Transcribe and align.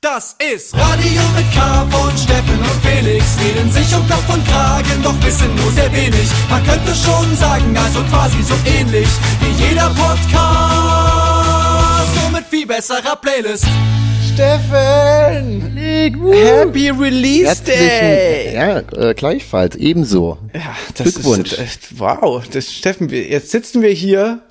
Das 0.00 0.36
ist 0.38 0.74
Radio 0.76 1.22
mit 1.34 1.52
K 1.52 1.84
von 1.90 2.16
Steffen 2.16 2.56
und 2.56 2.86
Felix. 2.86 3.36
Reden 3.40 3.68
sich 3.72 3.92
um 3.96 4.08
Kopf 4.08 4.32
und 4.32 4.46
Kragen, 4.46 5.02
doch 5.02 5.20
wissen 5.24 5.52
nur 5.56 5.72
sehr 5.72 5.92
wenig. 5.92 6.30
Man 6.48 6.62
könnte 6.64 6.94
schon 6.94 7.36
sagen, 7.36 7.76
also 7.76 8.04
quasi 8.04 8.40
so 8.44 8.54
ähnlich 8.64 9.08
wie 9.40 9.50
jeder 9.64 9.90
Podcast. 9.90 10.30
Nur 12.14 12.30
mit 12.30 12.44
viel 12.48 12.64
besserer 12.64 13.16
Playlist. 13.16 13.66
Steffen! 14.32 15.76
Happy 15.76 16.90
Release 16.90 17.60
Day! 17.64 18.54
Ja, 18.54 18.78
äh, 18.92 19.14
gleichfalls, 19.14 19.74
ebenso. 19.74 20.38
Ja, 20.54 20.76
das 20.94 21.14
Glückwunsch. 21.14 21.54
ist 21.54 21.58
echt, 21.58 21.98
wow. 21.98 22.40
Das, 22.48 22.72
Steffen, 22.72 23.10
wir, 23.10 23.26
jetzt 23.26 23.50
sitzen 23.50 23.82
wir 23.82 23.90
hier, 23.90 24.42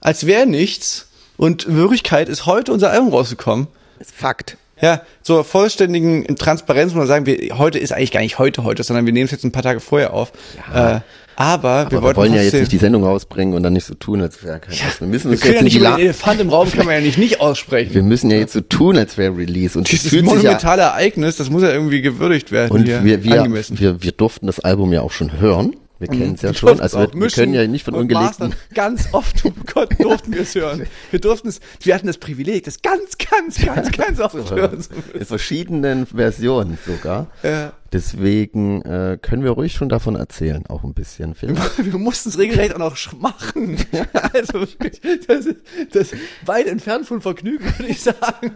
als 0.00 0.26
wäre 0.26 0.46
nichts. 0.46 1.08
Und 1.36 1.64
in 1.64 1.74
Wirklichkeit 1.74 2.28
ist 2.28 2.46
heute 2.46 2.72
unser 2.72 2.92
Album 2.92 3.08
rausgekommen. 3.08 3.66
Ist 3.98 4.12
Fakt. 4.12 4.58
Ja, 4.82 5.02
zur 5.22 5.44
vollständigen 5.44 6.36
Transparenz 6.36 6.92
muss 6.92 6.98
man 6.98 7.06
sagen, 7.06 7.24
wir, 7.24 7.56
heute 7.56 7.78
ist 7.78 7.92
eigentlich 7.92 8.10
gar 8.10 8.20
nicht 8.20 8.38
heute 8.38 8.64
heute, 8.64 8.82
sondern 8.82 9.06
wir 9.06 9.12
nehmen 9.12 9.26
es 9.26 9.30
jetzt 9.30 9.44
ein 9.44 9.52
paar 9.52 9.62
Tage 9.62 9.78
vorher 9.78 10.12
auf. 10.12 10.32
Äh, 10.74 11.00
aber, 11.36 11.70
Aber 11.70 11.90
wir 11.90 12.02
wir, 12.02 12.16
wollen 12.16 12.34
ja 12.34 12.42
jetzt 12.42 12.54
nicht 12.54 12.72
die 12.72 12.78
Sendung 12.78 13.04
rausbringen 13.04 13.54
und 13.54 13.62
dann 13.62 13.72
nicht 13.72 13.86
so 13.86 13.94
tun, 13.94 14.20
als 14.20 14.42
wäre 14.44 14.58
kein 14.58 14.74
was. 14.74 15.00
Wir 15.00 15.06
müssen 15.06 15.30
wir 15.30 15.32
uns 15.32 15.44
jetzt 15.44 15.54
ja 15.54 15.62
nicht 15.62 15.76
über 15.76 15.90
den 15.92 16.00
Elefant 16.00 16.40
im 16.40 16.50
Raum 16.50 16.70
kann 16.70 16.84
man 16.84 16.96
ja 16.96 17.00
nicht 17.00 17.16
nicht 17.16 17.40
aussprechen. 17.40 17.94
Wir 17.94 18.02
müssen 18.02 18.30
ja 18.30 18.36
jetzt 18.36 18.52
so 18.52 18.60
tun, 18.60 18.98
als 18.98 19.16
wäre 19.16 19.36
Release. 19.36 19.78
Und 19.78 19.84
es 19.84 19.90
Dieses 19.90 20.10
sich 20.10 20.20
ja, 20.20 20.24
monumentale 20.24 20.82
Ereignis, 20.82 21.36
das 21.36 21.48
muss 21.48 21.62
ja 21.62 21.70
irgendwie 21.70 22.02
gewürdigt 22.02 22.52
werden 22.52 22.72
und 22.72 22.86
wir, 22.86 23.04
wir, 23.04 23.24
wir, 23.24 24.02
wir 24.02 24.12
durften 24.12 24.46
das 24.46 24.60
Album 24.60 24.92
ja 24.92 25.00
auch 25.00 25.12
schon 25.12 25.40
hören. 25.40 25.76
Wir 26.02 26.08
kennen 26.08 26.34
es 26.34 26.42
ja 26.42 26.52
schon. 26.52 26.80
Also 26.80 26.98
wir, 26.98 27.12
wir 27.14 27.28
können 27.30 27.54
ja 27.54 27.64
nicht 27.64 27.84
von 27.84 27.94
ungelegten. 27.94 28.54
Ganz 28.74 29.08
oft, 29.12 29.44
Gott, 29.72 29.94
durften 30.00 30.34
wir 30.34 30.42
es 30.42 30.54
hören. 30.56 30.86
Wir 31.12 31.20
durften 31.20 31.46
es, 31.46 31.60
wir 31.80 31.94
hatten 31.94 32.08
das 32.08 32.18
Privileg, 32.18 32.64
das 32.64 32.82
ganz, 32.82 33.16
ganz, 33.18 33.64
ganz, 33.64 33.92
ganz 33.92 34.18
oft 34.18 34.50
hören. 34.50 34.84
In 35.14 35.24
verschiedenen 35.24 36.06
Versionen 36.06 36.76
sogar. 36.84 37.28
Ja. 37.44 37.72
Deswegen 37.92 38.80
äh, 38.82 39.18
können 39.20 39.44
wir 39.44 39.50
ruhig 39.50 39.74
schon 39.74 39.90
davon 39.90 40.16
erzählen, 40.16 40.66
auch 40.66 40.82
ein 40.82 40.94
bisschen. 40.94 41.34
Vielleicht. 41.34 41.84
Wir 41.92 41.98
mussten 41.98 42.30
es 42.30 42.38
regelrecht 42.38 42.74
auch 42.74 42.78
noch 42.78 42.96
machen. 43.18 43.76
Also 44.32 44.60
wirklich, 44.60 45.00
das 45.26 45.44
ist, 45.44 45.56
das 45.92 46.12
ist 46.12 46.22
weit 46.46 46.66
entfernt 46.66 47.06
von 47.06 47.20
Vergnügen, 47.20 47.64
würde 47.64 47.86
ich 47.86 48.00
sagen. 48.00 48.52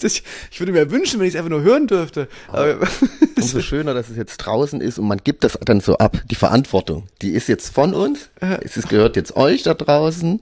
Das, 0.00 0.22
ich 0.50 0.60
würde 0.60 0.72
mir 0.72 0.90
wünschen, 0.90 1.20
wenn 1.20 1.28
ich 1.28 1.34
es 1.34 1.38
einfach 1.38 1.50
nur 1.50 1.62
hören 1.62 1.86
dürfte. 1.86 2.26
Aber, 2.48 2.78
Umso 3.36 3.60
schöner, 3.60 3.94
dass 3.94 4.08
es 4.08 4.16
jetzt 4.16 4.38
draußen 4.38 4.80
ist 4.80 4.98
und 4.98 5.06
man 5.06 5.18
gibt 5.22 5.44
das 5.44 5.56
dann 5.64 5.80
so 5.80 5.98
ab. 5.98 6.20
Die 6.30 6.34
Verantwortung, 6.34 7.06
die 7.20 7.30
ist 7.30 7.48
jetzt 7.48 7.72
von 7.72 7.94
uns. 7.94 8.30
Es 8.62 8.76
ist, 8.76 8.88
gehört 8.88 9.14
jetzt 9.14 9.36
euch 9.36 9.62
da 9.62 9.74
draußen. 9.74 10.40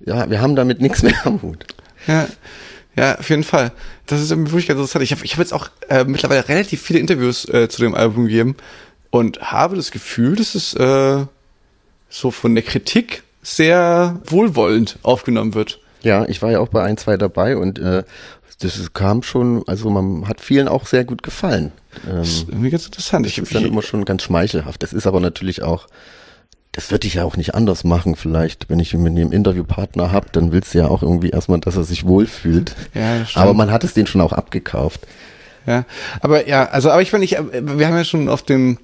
Ja, 0.00 0.30
wir 0.30 0.40
haben 0.40 0.54
damit 0.54 0.80
nichts 0.80 1.02
mehr 1.02 1.26
am 1.26 1.42
Hut. 1.42 1.66
Ja, 2.06 2.28
ja, 2.96 3.18
auf 3.18 3.30
jeden 3.30 3.44
Fall. 3.44 3.72
Das 4.06 4.20
ist 4.20 4.30
wirklich 4.30 4.66
ganz 4.68 4.78
interessant. 4.78 5.02
Ich 5.02 5.12
habe 5.12 5.24
ich 5.24 5.32
hab 5.32 5.38
jetzt 5.38 5.54
auch 5.54 5.68
äh, 5.88 6.04
mittlerweile 6.04 6.48
relativ 6.48 6.82
viele 6.82 6.98
Interviews 6.98 7.48
äh, 7.48 7.68
zu 7.68 7.80
dem 7.82 7.94
Album 7.94 8.24
gegeben 8.24 8.56
und 9.10 9.40
habe 9.40 9.76
das 9.76 9.90
Gefühl, 9.90 10.36
dass 10.36 10.54
es 10.54 10.74
äh, 10.74 11.24
so 12.08 12.30
von 12.30 12.54
der 12.54 12.64
Kritik 12.64 13.22
sehr 13.42 14.20
wohlwollend 14.26 14.98
aufgenommen 15.02 15.54
wird. 15.54 15.80
Ja, 16.02 16.26
ich 16.26 16.42
war 16.42 16.50
ja 16.50 16.60
auch 16.60 16.68
bei 16.68 16.82
ein, 16.82 16.96
zwei 16.96 17.16
dabei 17.16 17.56
und 17.56 17.78
äh, 17.78 18.02
das 18.58 18.92
kam 18.92 19.22
schon, 19.22 19.64
also 19.66 19.90
man 19.90 20.28
hat 20.28 20.40
vielen 20.40 20.68
auch 20.68 20.86
sehr 20.86 21.04
gut 21.04 21.22
gefallen. 21.22 21.72
Ähm, 22.06 22.18
Das 22.18 22.28
ist 22.28 22.48
irgendwie 22.48 22.70
ganz 22.70 22.86
interessant. 22.86 23.26
Ich, 23.26 23.36
das 23.36 23.44
ist 23.44 23.54
dann 23.54 23.64
immer 23.64 23.82
schon 23.82 24.04
ganz 24.04 24.22
schmeichelhaft. 24.22 24.82
Das 24.82 24.92
ist 24.92 25.06
aber 25.06 25.20
natürlich 25.20 25.62
auch, 25.62 25.88
das 26.72 26.90
würde 26.90 27.06
ich 27.06 27.14
ja 27.14 27.24
auch 27.24 27.36
nicht 27.36 27.54
anders 27.54 27.84
machen 27.84 28.16
vielleicht. 28.16 28.70
Wenn 28.70 28.80
ich 28.80 28.94
mit 28.94 29.12
einem 29.12 29.30
Interviewpartner 29.30 30.10
hab, 30.10 30.32
dann 30.32 30.52
willst 30.52 30.72
du 30.72 30.78
ja 30.78 30.88
auch 30.88 31.02
irgendwie 31.02 31.30
erstmal, 31.30 31.60
dass 31.60 31.76
er 31.76 31.84
sich 31.84 32.06
wohlfühlt. 32.06 32.74
Ja, 32.94 33.26
aber 33.34 33.52
man 33.52 33.70
hat 33.70 33.84
es 33.84 33.92
den 33.92 34.06
schon 34.06 34.22
auch 34.22 34.32
abgekauft. 34.32 35.00
Ja, 35.66 35.84
aber 36.20 36.48
ja, 36.48 36.64
also, 36.64 36.90
aber 36.90 37.02
ich 37.02 37.12
meine, 37.12 37.24
ich, 37.24 37.36
äh, 37.36 37.44
wir 37.52 37.86
haben 37.86 37.96
ja 37.96 38.04
schon 38.04 38.28
auf 38.28 38.42
den 38.42 38.78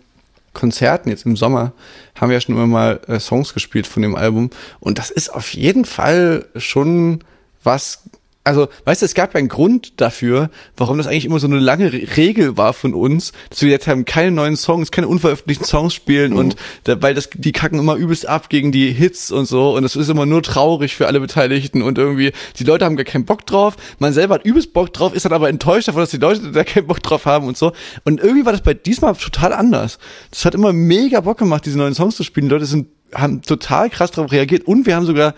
Konzerten 0.53 1.09
jetzt 1.09 1.27
im 1.27 1.37
Sommer, 1.37 1.73
haben 2.15 2.29
wir 2.29 2.35
ja 2.35 2.41
schon 2.41 2.55
immer 2.55 2.67
mal 2.67 3.01
äh, 3.09 3.19
Songs 3.19 3.55
gespielt 3.55 3.87
von 3.87 4.03
dem 4.03 4.15
Album 4.15 4.51
und 4.81 4.99
das 4.99 5.11
ist 5.11 5.31
auf 5.31 5.55
jeden 5.55 5.85
Fall 5.85 6.47
schon 6.57 7.25
was, 7.65 8.05
also, 8.49 8.69
weißt 8.87 9.03
du, 9.03 9.07
es 9.07 9.15
gab 9.15 9.35
ja 9.35 9.39
einen 9.39 9.49
Grund 9.49 10.01
dafür, 10.01 10.49
warum 10.75 10.97
das 10.97 11.07
eigentlich 11.07 11.27
immer 11.27 11.39
so 11.39 11.47
eine 11.47 11.59
lange 11.59 11.93
Re 11.93 12.17
Regel 12.17 12.57
war 12.57 12.73
von 12.73 12.95
uns, 12.95 13.33
dass 13.51 13.61
wir 13.61 13.69
jetzt 13.69 13.87
haben 13.87 14.07
keine 14.07 14.31
neuen 14.31 14.57
Songs, 14.57 14.91
keine 14.91 15.07
unveröffentlichten 15.07 15.67
Songs 15.67 15.93
spielen 15.93 16.33
und 16.33 16.57
da, 16.85 17.03
weil 17.03 17.15
das, 17.15 17.29
die 17.35 17.53
kacken 17.53 17.79
immer 17.79 17.97
übelst 17.97 18.27
ab 18.27 18.49
gegen 18.49 18.73
die 18.73 18.91
Hits 18.91 19.31
und 19.31 19.45
so 19.45 19.77
und 19.77 19.85
es 19.85 19.97
ist 19.97 20.09
immer 20.09 20.25
nur 20.25 20.43
traurig 20.43 20.97
für 20.97 21.07
alle 21.07 21.21
Beteiligten 21.21 21.83
und 21.83 21.99
irgendwie, 21.99 22.33
die 22.59 22.65
Leute 22.65 22.87
haben 22.87 22.97
gar 22.97 23.05
keinen 23.05 23.27
Bock 23.27 23.45
drauf, 23.45 23.77
man 23.99 24.15
selber 24.15 24.37
hat 24.37 24.47
übelst 24.47 24.73
Bock 24.73 24.95
drauf, 24.95 25.13
ist 25.13 25.27
dann 25.27 25.35
aber 25.35 25.51
enttäuscht 25.51 25.89
davon, 25.89 26.01
dass 26.01 26.11
die 26.11 26.17
Leute 26.17 26.51
da 26.51 26.65
keinen 26.65 26.87
Bock 26.87 27.03
drauf 27.03 27.27
haben 27.27 27.47
und 27.47 27.59
so 27.59 27.73
und 28.05 28.19
irgendwie 28.19 28.47
war 28.47 28.53
das 28.53 28.63
bei 28.63 28.73
diesmal 28.73 29.15
total 29.15 29.53
anders. 29.53 29.99
Das 30.31 30.47
hat 30.47 30.55
immer 30.55 30.73
mega 30.73 31.21
Bock 31.21 31.37
gemacht, 31.37 31.67
diese 31.67 31.77
neuen 31.77 31.95
Songs 31.95 32.17
zu 32.17 32.25
spielen, 32.25 32.49
die 32.49 32.55
Leute 32.55 32.65
sind, 32.65 32.89
haben 33.13 33.43
total 33.43 33.91
krass 33.91 34.11
darauf 34.11 34.33
reagiert 34.33 34.67
und 34.67 34.87
wir 34.87 34.97
haben 34.97 35.05
sogar 35.05 35.35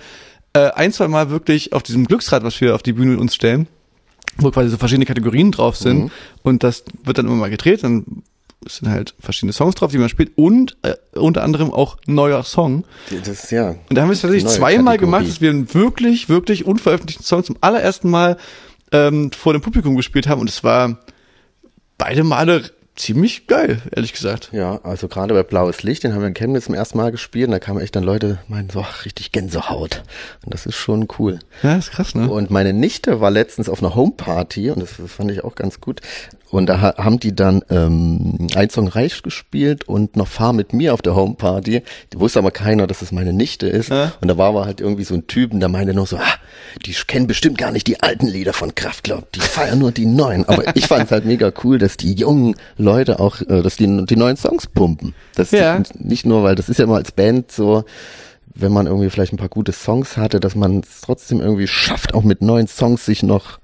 äh, 0.52 0.70
ein, 0.70 0.92
zwei 0.92 1.08
Mal 1.08 1.30
wirklich 1.30 1.72
auf 1.72 1.82
diesem 1.82 2.06
Glücksrad, 2.06 2.42
was 2.42 2.60
wir 2.60 2.74
auf 2.74 2.82
die 2.82 2.92
Bühne 2.92 3.18
uns 3.18 3.34
stellen, 3.34 3.66
wo 4.36 4.50
quasi 4.50 4.68
so 4.68 4.76
verschiedene 4.76 5.06
Kategorien 5.06 5.52
drauf 5.52 5.76
sind 5.76 6.10
und 6.42 6.62
das 6.62 6.84
wird 7.04 7.18
dann 7.18 7.26
immer 7.26 7.36
mal 7.36 7.50
gedreht, 7.50 7.84
dann 7.84 8.22
sind 8.66 8.90
halt 8.90 9.14
verschiedene 9.18 9.52
Songs 9.52 9.74
drauf, 9.74 9.90
die 9.90 9.98
man 9.98 10.08
spielt 10.08 10.32
und 10.36 10.76
äh, 10.82 10.94
unter 11.14 11.42
anderem 11.42 11.72
auch 11.72 11.96
neuer 12.06 12.42
Song. 12.42 12.84
Das 13.24 13.50
ja. 13.50 13.70
Und 13.70 13.96
da 13.96 14.02
haben 14.02 14.08
wir 14.08 14.12
es 14.12 14.20
tatsächlich 14.20 14.50
zweimal 14.52 14.96
Kategorie. 14.96 14.98
gemacht, 14.98 15.28
dass 15.28 15.40
wir 15.40 15.50
einen 15.50 15.72
wirklich, 15.72 16.28
wirklich 16.28 16.66
unveröffentlichten 16.66 17.24
Song 17.24 17.42
zum 17.42 17.56
allerersten 17.60 18.10
Mal 18.10 18.36
ähm, 18.92 19.30
vor 19.32 19.54
dem 19.54 19.62
Publikum 19.62 19.96
gespielt 19.96 20.26
haben 20.26 20.40
und 20.40 20.50
es 20.50 20.62
war 20.62 20.98
beide 21.96 22.22
Male 22.22 22.70
ziemlich 23.00 23.46
geil, 23.46 23.80
ehrlich 23.94 24.12
gesagt. 24.12 24.50
Ja, 24.52 24.80
also 24.82 25.08
gerade 25.08 25.34
bei 25.34 25.42
Blaues 25.42 25.82
Licht, 25.82 26.04
den 26.04 26.12
haben 26.12 26.20
wir 26.20 26.28
in 26.28 26.34
Chemnitz 26.34 26.66
zum 26.66 26.74
ersten 26.74 26.98
Mal 26.98 27.10
gespielt 27.10 27.46
und 27.46 27.52
da 27.52 27.58
kamen 27.58 27.80
echt 27.80 27.96
dann 27.96 28.04
Leute, 28.04 28.38
meinen 28.48 28.70
so, 28.70 28.80
ach, 28.80 29.04
richtig 29.04 29.32
Gänsehaut. 29.32 30.02
Und 30.44 30.54
das 30.54 30.66
ist 30.66 30.76
schon 30.76 31.08
cool. 31.18 31.38
Ja, 31.62 31.76
ist 31.76 31.90
krass, 31.92 32.14
ne? 32.14 32.30
Und 32.30 32.50
meine 32.50 32.72
Nichte 32.72 33.20
war 33.20 33.30
letztens 33.30 33.68
auf 33.68 33.82
einer 33.82 33.94
Homeparty 33.94 34.70
und 34.70 34.80
das, 34.82 34.90
das 34.98 35.10
fand 35.12 35.30
ich 35.30 35.42
auch 35.44 35.54
ganz 35.54 35.80
gut. 35.80 36.00
Und 36.50 36.66
da 36.66 36.80
ha- 36.80 36.96
haben 36.96 37.20
die 37.20 37.32
dann 37.32 37.62
ähm, 37.70 38.48
ein 38.56 38.70
Song 38.70 38.88
Reich 38.88 39.22
gespielt 39.22 39.86
und 39.86 40.16
noch 40.16 40.26
Fahr 40.26 40.52
mit 40.52 40.72
mir 40.72 40.94
auf 40.94 41.00
der 41.00 41.14
Homeparty. 41.14 41.82
Die 42.12 42.18
wusste 42.18 42.40
aber 42.40 42.50
keiner, 42.50 42.88
dass 42.88 43.02
es 43.02 43.12
meine 43.12 43.32
Nichte 43.32 43.68
ist. 43.68 43.90
Ja. 43.90 44.12
Und 44.20 44.26
da 44.26 44.36
war 44.36 44.48
aber 44.48 44.64
halt 44.64 44.80
irgendwie 44.80 45.04
so 45.04 45.14
ein 45.14 45.28
Typen, 45.28 45.60
der 45.60 45.68
meinte 45.68 45.94
noch 45.94 46.08
so, 46.08 46.16
ah, 46.16 46.34
die 46.84 46.92
kennen 47.06 47.28
bestimmt 47.28 47.56
gar 47.56 47.70
nicht 47.70 47.86
die 47.86 48.02
alten 48.02 48.26
Lieder 48.26 48.52
von 48.52 48.74
Kraftklub, 48.74 49.30
die 49.30 49.40
feiern 49.40 49.78
nur 49.78 49.92
die 49.92 50.06
neuen. 50.06 50.44
Aber 50.48 50.74
ich 50.76 50.88
fand 50.88 51.04
es 51.04 51.12
halt 51.12 51.24
mega 51.24 51.52
cool, 51.62 51.78
dass 51.78 51.96
die 51.96 52.14
jungen 52.14 52.56
Leute 52.76 52.89
auch, 52.92 53.40
äh, 53.40 53.62
dass 53.62 53.76
die 53.76 54.04
die 54.06 54.16
neuen 54.16 54.36
Songs 54.36 54.66
pumpen. 54.66 55.14
Das 55.34 55.50
Ja. 55.50 55.82
nicht 55.98 56.26
nur, 56.26 56.42
weil 56.42 56.54
das 56.54 56.68
ist 56.68 56.78
ja 56.78 56.84
immer 56.84 56.96
als 56.96 57.12
Band 57.12 57.50
so, 57.52 57.84
wenn 58.54 58.72
man 58.72 58.86
irgendwie 58.86 59.10
vielleicht 59.10 59.32
ein 59.32 59.36
paar 59.38 59.48
gute 59.48 59.72
Songs 59.72 60.16
hatte, 60.16 60.40
dass 60.40 60.54
man 60.54 60.80
es 60.80 61.00
trotzdem 61.02 61.40
irgendwie 61.40 61.66
schafft, 61.68 62.14
auch 62.14 62.22
mit 62.24 62.42
neuen 62.42 62.66
Songs 62.66 63.06
sich 63.06 63.22
noch 63.22 63.58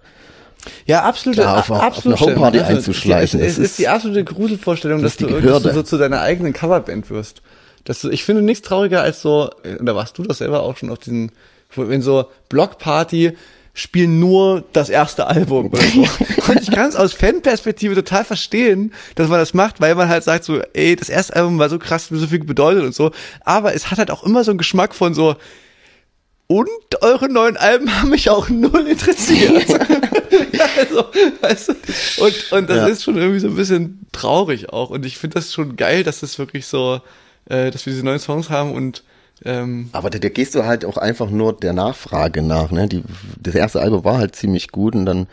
Ja, 0.87 1.03
absolut. 1.03 1.39
Da 1.39 1.59
auf- 1.59 1.71
auf 1.71 1.81
absolut 1.81 2.19
eine 2.19 2.27
Homeparty 2.29 2.59
stimmt. 2.59 2.71
einzuschleichen, 2.79 3.41
Es, 3.41 3.53
es 3.53 3.59
ist 3.59 3.79
die 3.79 3.89
absolute 3.89 4.25
Gruselvorstellung, 4.25 5.03
dass 5.03 5.17
das 5.17 5.23
ist 5.23 5.31
du, 5.31 5.41
die 5.41 5.47
dass 5.47 5.63
du 5.63 5.73
so 5.73 5.83
zu 5.83 5.99
deiner 5.99 6.21
eigenen 6.21 6.53
Coverband 6.53 7.09
wirst. 7.11 7.43
Dass 7.85 8.01
du, 8.01 8.11
ich 8.11 8.25
finde 8.25 8.43
nichts 8.43 8.67
trauriger 8.67 9.03
als 9.03 9.23
so, 9.23 9.51
äh, 9.63 9.77
da 9.81 9.95
warst 9.95 10.19
du 10.19 10.23
das 10.25 10.39
selber 10.39 10.63
auch 10.63 10.77
schon 10.77 10.91
auf 10.91 10.99
diesen, 10.99 11.31
wenn 11.77 12.03
so 12.03 12.27
Blockparty 12.49 13.37
spielen 13.79 14.19
nur 14.19 14.65
das 14.73 14.89
erste 14.89 15.27
Album 15.27 15.67
oder 15.67 15.83
so. 15.83 16.01
Und 16.49 16.61
ich 16.63 16.71
kann 16.71 16.89
es 16.89 16.97
aus 16.97 17.13
Fanperspektive 17.13 17.95
total 17.95 18.25
verstehen, 18.25 18.93
dass 19.17 19.29
man 19.29 19.39
das 19.39 19.53
macht, 19.55 19.81
weil 19.83 19.95
man 19.95 20.09
halt 20.09 20.25
sagt 20.25 20.45
so, 20.45 20.61
ey, 20.73 20.97
das 20.97 21.11
erste 21.11 21.37
Album 21.37 21.59
war 21.59 21.69
so 21.69 21.79
krass, 21.79 22.11
mir 22.11 22.19
so 22.19 22.27
viel 22.27 22.39
bedeutet 22.43 22.83
und 22.85 22.95
so. 22.95 23.11
Aber 23.45 23.75
es 23.75 23.91
hat 23.91 23.99
halt 23.99 24.11
auch 24.11 24.25
immer 24.25 24.43
so 24.45 24.51
einen 24.51 24.59
Geschmack 24.59 24.95
von 24.95 25.13
so, 25.15 25.37
und 26.49 26.69
eure 27.03 27.29
neuen 27.29 27.57
Alben 27.57 28.01
haben 28.01 28.11
mich 28.11 28.31
auch 28.31 28.49
null 28.49 28.87
interessiert. 28.87 29.69
ja, 29.69 30.65
also, 30.79 31.05
weißt 31.41 31.69
du? 31.69 31.73
Und, 32.25 32.53
und 32.53 32.71
das 32.71 32.77
Ja. 32.77 32.87
ist 32.87 33.03
schon 33.03 33.17
irgendwie 33.19 33.41
so 33.41 33.49
ein 33.49 33.57
bisschen 33.57 34.07
traurig 34.13 34.73
auch. 34.73 34.91
Und 34.91 35.05
ich 35.05 35.19
finde 35.19 35.35
das 35.35 35.53
schon 35.53 35.77
geil, 35.77 36.03
dass 36.05 36.21
das 36.21 36.39
wirklich 36.39 36.67
so, 36.67 37.01
äh, 37.51 37.71
dass 37.73 37.85
wir 37.85 37.93
diese 37.93 38.05
neuen 38.05 38.21
Songs 38.21 38.49
haben 38.49 38.73
und 38.73 39.03
ähm, 39.45 39.91
Aber 39.93 40.11
da, 40.11 40.19
da 40.19 40.29
gehst 40.29 40.55
du 40.55 40.65
halt 40.65 40.85
auch 40.85 40.97
einfach 40.97 41.31
nur 41.31 41.53
der 41.53 41.73
Nachfrage 41.73 42.43
nach. 42.43 42.71
Ne? 42.71 42.89
Die, 42.89 43.03
das 43.39 43.55
erste 43.55 43.81
Album 43.81 44.05
war 44.05 44.19
halt 44.19 44.35
ziemlich 44.37 44.69
gut 44.73 44.95
und 44.95 45.07
dann, 45.07 45.27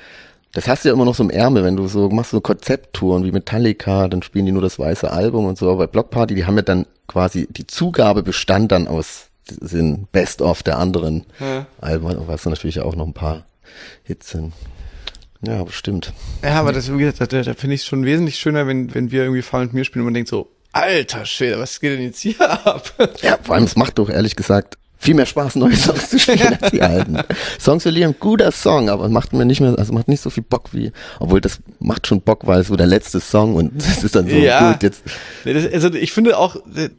das 0.51 0.67
hast 0.67 0.83
du 0.83 0.89
ja 0.89 0.93
immer 0.93 1.05
noch 1.05 1.15
so 1.15 1.23
im 1.23 1.29
Ärmel, 1.29 1.63
wenn 1.63 1.77
du 1.77 1.87
so 1.87 2.09
machst 2.09 2.31
so 2.31 2.41
Konzepttouren 2.41 3.23
wie 3.23 3.31
Metallica, 3.31 4.07
dann 4.07 4.21
spielen 4.21 4.45
die 4.45 4.51
nur 4.51 4.61
das 4.61 4.77
weiße 4.77 5.11
Album 5.11 5.45
und 5.45 5.57
so. 5.57 5.69
Aber 5.69 5.79
bei 5.79 5.87
Block 5.87 6.09
Party, 6.09 6.35
die 6.35 6.45
haben 6.45 6.57
ja 6.57 6.61
dann 6.61 6.85
quasi, 7.07 7.47
die 7.49 7.65
Zugabe 7.65 8.23
bestand 8.23 8.71
dann 8.71 8.87
aus 8.87 9.29
sind 9.45 10.11
Best-of 10.11 10.63
der 10.63 10.79
anderen 10.79 11.25
Ja. 11.39 11.65
Alben, 11.81 12.15
was 12.27 12.45
natürlich 12.45 12.79
auch 12.79 12.95
noch 12.95 13.05
ein 13.05 13.13
paar 13.13 13.45
Hits 14.03 14.31
sind. 14.31 14.53
Ja, 15.45 15.63
bestimmt. 15.63 16.13
ja, 16.41 16.53
aber 16.59 16.71
das, 16.71 16.91
wie 16.91 16.97
gesagt, 16.99 17.33
da, 17.33 17.41
da 17.41 17.53
finde 17.53 17.75
ich 17.75 17.81
es 17.81 17.87
schon 17.87 18.05
wesentlich 18.05 18.37
schöner, 18.37 18.65
wenn, 18.65 18.93
wenn 18.95 19.11
wir 19.11 19.23
irgendwie 19.23 19.41
Fall 19.41 19.65
mit 19.65 19.73
mir 19.73 19.83
spielen 19.83 20.03
und 20.03 20.05
man 20.05 20.13
denkt 20.13 20.29
so, 20.29 20.49
alter 20.73 21.25
Schwede, 21.25 21.59
was 21.59 21.79
geht 21.79 21.93
denn 21.93 22.01
jetzt 22.03 22.19
hier 22.19 22.41
ab? 22.41 22.91
Ja, 23.21 23.37
vor 23.41 23.55
allem, 23.55 23.63
es 23.63 23.75
macht 23.75 23.99
doch 23.99 24.09
ehrlich 24.09 24.35
gesagt 24.35 24.77
viel 24.97 25.15
mehr 25.15 25.25
Spaß, 25.25 25.55
neue 25.57 25.75
Songs 25.75 26.11
zu 26.11 26.17
spielen 26.17 26.57
als 26.61 26.71
die 26.71 26.81
alten. 26.81 27.17
Songs 27.59 27.83
verlieren, 27.83 28.15
guter 28.21 28.53
Song, 28.53 28.87
aber 28.89 29.09
macht 29.09 29.33
mir 29.33 29.43
nicht 29.43 29.59
mehr, 29.59 29.77
also 29.77 29.91
macht 29.91 30.07
nicht 30.07 30.21
so 30.21 30.29
viel 30.29 30.43
Bock 30.43 30.69
wie, 30.71 30.93
obwohl 31.19 31.41
das 31.41 31.59
macht 31.79 32.07
schon 32.07 32.21
Bock, 32.21 32.47
weil 32.47 32.61
es 32.61 32.67
so 32.67 32.77
der 32.77 32.87
letzte 32.87 33.19
Song 33.19 33.55
und 33.55 33.73
das 33.85 34.01
ist 34.05 34.15
dann 34.15 34.29
so 34.29 34.35
Ja. 34.37 34.71
gut 34.71 34.81
jetzt. 34.83 35.03
Also 35.45 35.93
ich 35.93 36.13
finde 36.13 36.37
auch, 36.37 36.55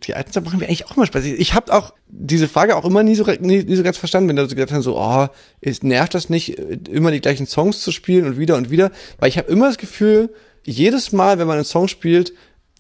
die 0.06 0.14
alten 0.14 0.32
Sachen 0.32 0.44
machen 0.44 0.60
wir 0.60 0.68
eigentlich 0.68 0.84
auch 0.84 0.96
immer 0.98 1.06
Spaß. 1.06 1.24
Ich 1.24 1.54
habe 1.54 1.72
auch 1.72 1.94
diese 2.08 2.46
Frage 2.46 2.76
auch 2.76 2.84
immer 2.84 3.02
nie 3.02 3.14
so, 3.14 3.24
nie, 3.40 3.64
nie 3.64 3.74
so 3.76 3.82
ganz 3.82 3.96
verstanden, 3.96 4.28
wenn 4.28 4.36
da 4.36 4.46
so 4.46 4.54
gesagt 4.54 4.72
haben, 4.72 4.82
so, 4.82 4.98
oh, 4.98 5.26
ist, 5.62 5.82
nervt 5.82 6.12
das 6.12 6.28
nicht, 6.28 6.58
immer 6.90 7.10
die 7.10 7.22
gleichen 7.22 7.46
Songs 7.46 7.80
zu 7.80 7.90
spielen 7.90 8.26
und 8.26 8.38
wieder 8.38 8.56
und 8.56 8.70
wieder? 8.70 8.90
Weil 9.18 9.30
ich 9.30 9.38
habe 9.38 9.50
immer 9.50 9.68
das 9.68 9.78
Gefühl, 9.78 10.28
jedes 10.62 11.12
Mal, 11.12 11.38
wenn 11.38 11.46
man 11.46 11.56
einen 11.56 11.64
Song 11.64 11.88
spielt, 11.88 12.34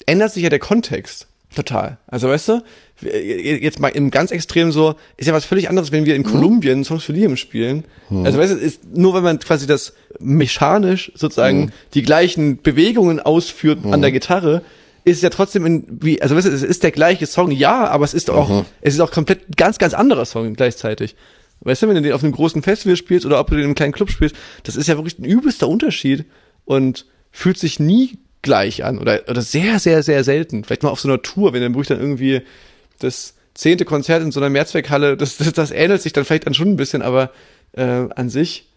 ändert 0.06 0.32
sich 0.32 0.42
ja 0.42 0.50
der 0.50 0.58
Kontext. 0.58 1.28
Total. 1.54 1.98
Also 2.06 2.28
weißt 2.28 2.48
du, 2.48 2.62
jetzt 3.02 3.78
mal 3.78 3.88
im 3.88 4.10
ganz 4.10 4.30
Extrem 4.30 4.72
so, 4.72 4.96
ist 5.16 5.26
ja 5.26 5.32
was 5.32 5.44
völlig 5.44 5.68
anderes, 5.68 5.92
wenn 5.92 6.04
wir 6.04 6.16
in 6.16 6.24
Kolumbien 6.24 6.84
Songs 6.84 7.04
für 7.04 7.12
Liam 7.12 7.36
spielen. 7.36 7.84
Also 8.10 8.38
weißt 8.38 8.52
du, 8.54 8.56
ist 8.56 8.84
nur 8.96 9.14
wenn 9.14 9.22
man 9.22 9.38
quasi 9.38 9.66
das 9.66 9.94
mechanisch 10.18 11.12
sozusagen 11.14 11.72
die 11.94 12.02
gleichen 12.02 12.60
Bewegungen 12.60 13.20
ausführt 13.20 13.80
an 13.84 14.02
der 14.02 14.10
Gitarre, 14.10 14.62
ist 15.04 15.16
es 15.16 15.22
ja 15.22 15.30
trotzdem 15.30 15.66
in, 15.66 15.84
wie, 15.88 16.20
also 16.22 16.34
weißt 16.34 16.46
du, 16.46 16.50
es 16.50 16.62
ist 16.62 16.82
der 16.82 16.90
gleiche 16.90 17.26
Song, 17.26 17.50
ja, 17.50 17.86
aber 17.88 18.04
es 18.04 18.14
ist 18.14 18.30
auch, 18.30 18.64
es 18.80 18.94
ist 18.94 19.00
auch 19.00 19.12
komplett 19.12 19.56
ganz, 19.56 19.78
ganz 19.78 19.94
anderer 19.94 20.24
Song 20.24 20.54
gleichzeitig. 20.54 21.14
Weißt 21.60 21.82
du, 21.82 21.88
wenn 21.88 21.94
du 21.94 22.02
den 22.02 22.12
auf 22.12 22.22
einem 22.22 22.32
großen 22.32 22.62
Festival 22.62 22.96
spielst 22.96 23.26
oder 23.26 23.38
ob 23.38 23.48
du 23.48 23.54
den 23.54 23.60
in 23.60 23.66
einem 23.66 23.74
kleinen 23.74 23.92
Club 23.92 24.10
spielst, 24.10 24.34
das 24.64 24.76
ist 24.76 24.88
ja 24.88 24.96
wirklich 24.96 25.18
ein 25.18 25.24
übelster 25.24 25.68
Unterschied 25.68 26.24
und 26.64 27.06
fühlt 27.30 27.58
sich 27.58 27.80
nie 27.80 28.18
gleich 28.44 28.84
an 28.84 28.98
oder, 28.98 29.22
oder 29.28 29.42
sehr, 29.42 29.80
sehr, 29.80 30.04
sehr 30.04 30.22
selten. 30.22 30.62
Vielleicht 30.62 30.84
mal 30.84 30.90
auf 30.90 31.00
so 31.00 31.08
einer 31.08 31.20
Tour, 31.20 31.52
wenn 31.52 31.60
dann 31.62 31.72
wirklich 31.74 31.88
dann 31.88 31.98
irgendwie 32.00 32.42
das 33.00 33.34
zehnte 33.54 33.84
Konzert 33.84 34.22
in 34.22 34.30
so 34.30 34.38
einer 34.40 34.50
Mehrzweckhalle, 34.50 35.16
das, 35.16 35.36
das, 35.38 35.52
das 35.52 35.70
ähnelt 35.72 36.00
sich 36.02 36.12
dann 36.12 36.24
vielleicht 36.24 36.46
dann 36.46 36.54
schon 36.54 36.68
ein 36.68 36.76
bisschen, 36.76 37.02
aber 37.02 37.30
äh, 37.72 37.82
an 37.82 38.30
sich 38.30 38.68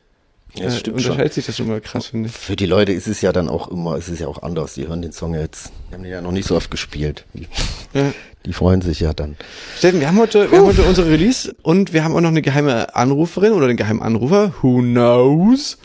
Ja, 0.56 0.66
das 0.66 0.76
äh, 0.76 0.80
stimmt 0.80 1.02
schon. 1.02 1.12
unterscheidet 1.12 1.34
sich 1.34 1.46
das 1.46 1.58
schon 1.58 1.68
mal 1.68 1.82
krass, 1.82 2.08
finde 2.08 2.30
ich. 2.30 2.36
Für 2.36 2.56
die 2.56 2.66
Leute 2.66 2.92
ist 2.94 3.08
es 3.08 3.22
ja 3.22 3.32
dann 3.32 3.50
auch 3.50 3.68
immer, 3.70 3.96
es 3.96 4.10
ist 4.10 4.20
ja 4.20 4.28
auch 4.28 4.42
anders. 4.42 4.74
Die 4.74 4.88
hören 4.88 5.02
den 5.04 5.12
Song 5.12 5.36
jetzt, 5.36 5.72
die 5.90 5.94
haben 5.96 6.04
den 6.04 6.12
ja 6.12 6.22
noch 6.22 6.32
nicht 6.32 6.48
so 6.48 6.56
oft 6.56 6.72
gespielt. 6.72 7.26
Die, 7.34 7.48
Ja. 7.94 8.12
die 8.46 8.54
freuen 8.54 8.82
sich 8.82 9.00
ja 9.00 9.14
dann. 9.14 9.36
Steffen, 9.78 10.00
wir 10.00 10.08
haben 10.08 10.20
heute, 10.20 10.50
wir 10.52 10.60
haben 10.60 10.68
heute 10.68 10.84
unsere 10.84 11.10
Release 11.10 11.56
und 11.64 11.92
wir 11.94 12.04
haben 12.04 12.16
auch 12.16 12.22
noch 12.22 12.30
eine 12.30 12.42
geheime 12.42 12.96
Anruferin 12.96 13.52
oder 13.54 13.66
einen 13.68 13.78
geheimen 13.78 14.02
Anrufer, 14.02 14.54
who 14.62 14.80
knows? 14.82 15.78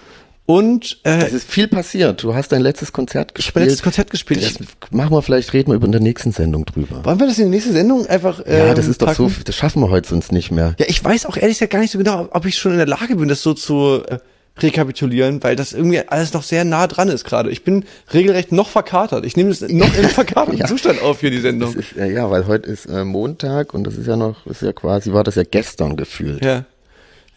Und 0.52 0.98
äh, 1.04 1.24
Es 1.24 1.32
ist 1.32 1.50
viel 1.50 1.66
passiert. 1.68 2.22
Du 2.22 2.34
hast 2.34 2.52
dein 2.52 2.60
letztes 2.60 2.92
Konzert 2.92 3.32
ich 3.38 3.46
habe 3.46 3.60
mein 3.60 3.62
gespielt. 3.62 3.66
letztes 3.66 3.82
Konzert 3.82 4.10
gespielt. 4.10 4.42
Das 4.60 4.90
machen 4.90 5.12
wir 5.12 5.22
vielleicht, 5.22 5.52
reden 5.54 5.70
wir 5.70 5.76
über 5.76 5.86
in 5.86 5.92
der 5.92 6.00
nächsten 6.02 6.32
Sendung 6.32 6.66
drüber. 6.66 7.04
wollen 7.04 7.18
wir 7.20 7.26
das 7.26 7.38
in 7.38 7.44
der 7.44 7.50
nächsten 7.52 7.72
Sendung 7.72 8.06
einfach 8.06 8.44
äh, 8.44 8.68
Ja, 8.68 8.74
das 8.74 8.86
ist 8.86 9.00
doch 9.00 9.06
packen? 9.06 9.28
so, 9.30 9.34
das 9.44 9.56
schaffen 9.56 9.80
wir 9.82 9.88
heute 9.90 10.08
sonst 10.08 10.30
nicht 10.30 10.50
mehr. 10.50 10.74
Ja, 10.78 10.86
ich 10.88 11.02
weiß 11.02 11.24
auch 11.26 11.36
ehrlich 11.36 11.56
gesagt 11.58 11.72
gar 11.72 11.78
nicht 11.80 11.90
so 11.92 11.98
genau, 11.98 12.28
ob 12.32 12.44
ich 12.44 12.56
schon 12.58 12.72
in 12.72 12.78
der 12.78 12.86
Lage 12.86 13.16
bin, 13.16 13.28
das 13.28 13.42
so 13.42 13.54
zu 13.54 14.02
äh, 14.06 14.18
rekapitulieren, 14.60 15.42
weil 15.42 15.56
das 15.56 15.72
irgendwie 15.72 16.00
alles 16.06 16.34
noch 16.34 16.42
sehr 16.42 16.64
nah 16.64 16.86
dran 16.86 17.08
ist 17.08 17.24
gerade. 17.24 17.50
Ich 17.50 17.64
bin 17.64 17.84
regelrecht 18.12 18.52
noch 18.52 18.68
verkatert. 18.68 19.24
Ich 19.24 19.36
nehme 19.36 19.48
das 19.48 19.62
noch 19.62 19.96
im 19.96 20.04
verkaterten 20.10 20.58
Ja. 20.58 20.66
Zustand 20.66 21.00
auf 21.00 21.20
hier, 21.20 21.30
die 21.30 21.40
Sendung. 21.40 21.74
ist, 21.74 21.92
ja, 21.96 22.04
ja, 22.04 22.30
weil 22.30 22.46
heute 22.46 22.68
ist 22.68 22.86
äh, 22.86 23.04
Montag 23.04 23.72
und 23.72 23.84
das 23.84 23.96
ist 23.96 24.06
ja 24.06 24.16
noch, 24.16 24.44
ist 24.46 24.60
ja 24.60 24.72
quasi, 24.74 25.12
war 25.12 25.24
das 25.24 25.36
ja 25.36 25.44
gestern 25.50 25.96
gefühlt. 25.96 26.44
Ja. 26.44 26.66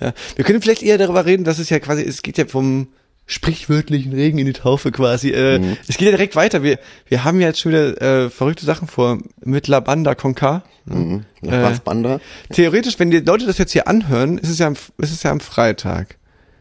ja. 0.01 0.11
Wir 0.35 0.43
können 0.43 0.61
vielleicht 0.61 0.83
eher 0.83 0.97
darüber 0.97 1.25
reden, 1.25 1.45
dass 1.45 1.59
es 1.59 1.69
ja 1.69 1.79
quasi, 1.79 2.03
es 2.03 2.21
geht 2.21 2.37
ja 2.37 2.45
vom 2.45 2.87
sprichwörtlichen 3.27 4.13
Regen 4.13 4.37
in 4.37 4.45
die 4.45 4.53
Taufe 4.53 4.91
quasi. 4.91 5.29
Äh, 5.31 5.59
Mhm. 5.59 5.77
Es 5.87 5.97
geht 5.97 6.05
ja 6.07 6.11
direkt 6.11 6.35
weiter. 6.35 6.63
Wir, 6.63 6.79
wir 7.07 7.23
haben 7.23 7.39
ja 7.41 7.47
jetzt 7.47 7.59
schon 7.59 7.71
wieder 7.71 8.01
äh, 8.25 8.29
verrückte 8.29 8.65
Sachen 8.65 8.87
vor 8.87 9.19
mit 9.43 9.67
La 9.67 9.79
Banda 9.79 10.15
con 10.15 10.35
K. 10.35 10.63
Mhm. 10.85 11.23
Nach 11.41 11.53
Äh, 11.53 11.61
Bassbanda. 11.61 12.19
Theoretisch, 12.53 12.99
wenn 12.99 13.09
die 13.11 13.19
Leute 13.19 13.45
das 13.45 13.57
jetzt 13.57 13.71
hier 13.71 13.87
anhören, 13.87 14.37
ist 14.37 14.49
es 14.49 14.59
ja 14.59 14.67
am, 14.67 14.75
ist 14.97 15.11
es 15.11 15.23
ja 15.23 15.31
am 15.31 15.39
Freitag. 15.39 16.17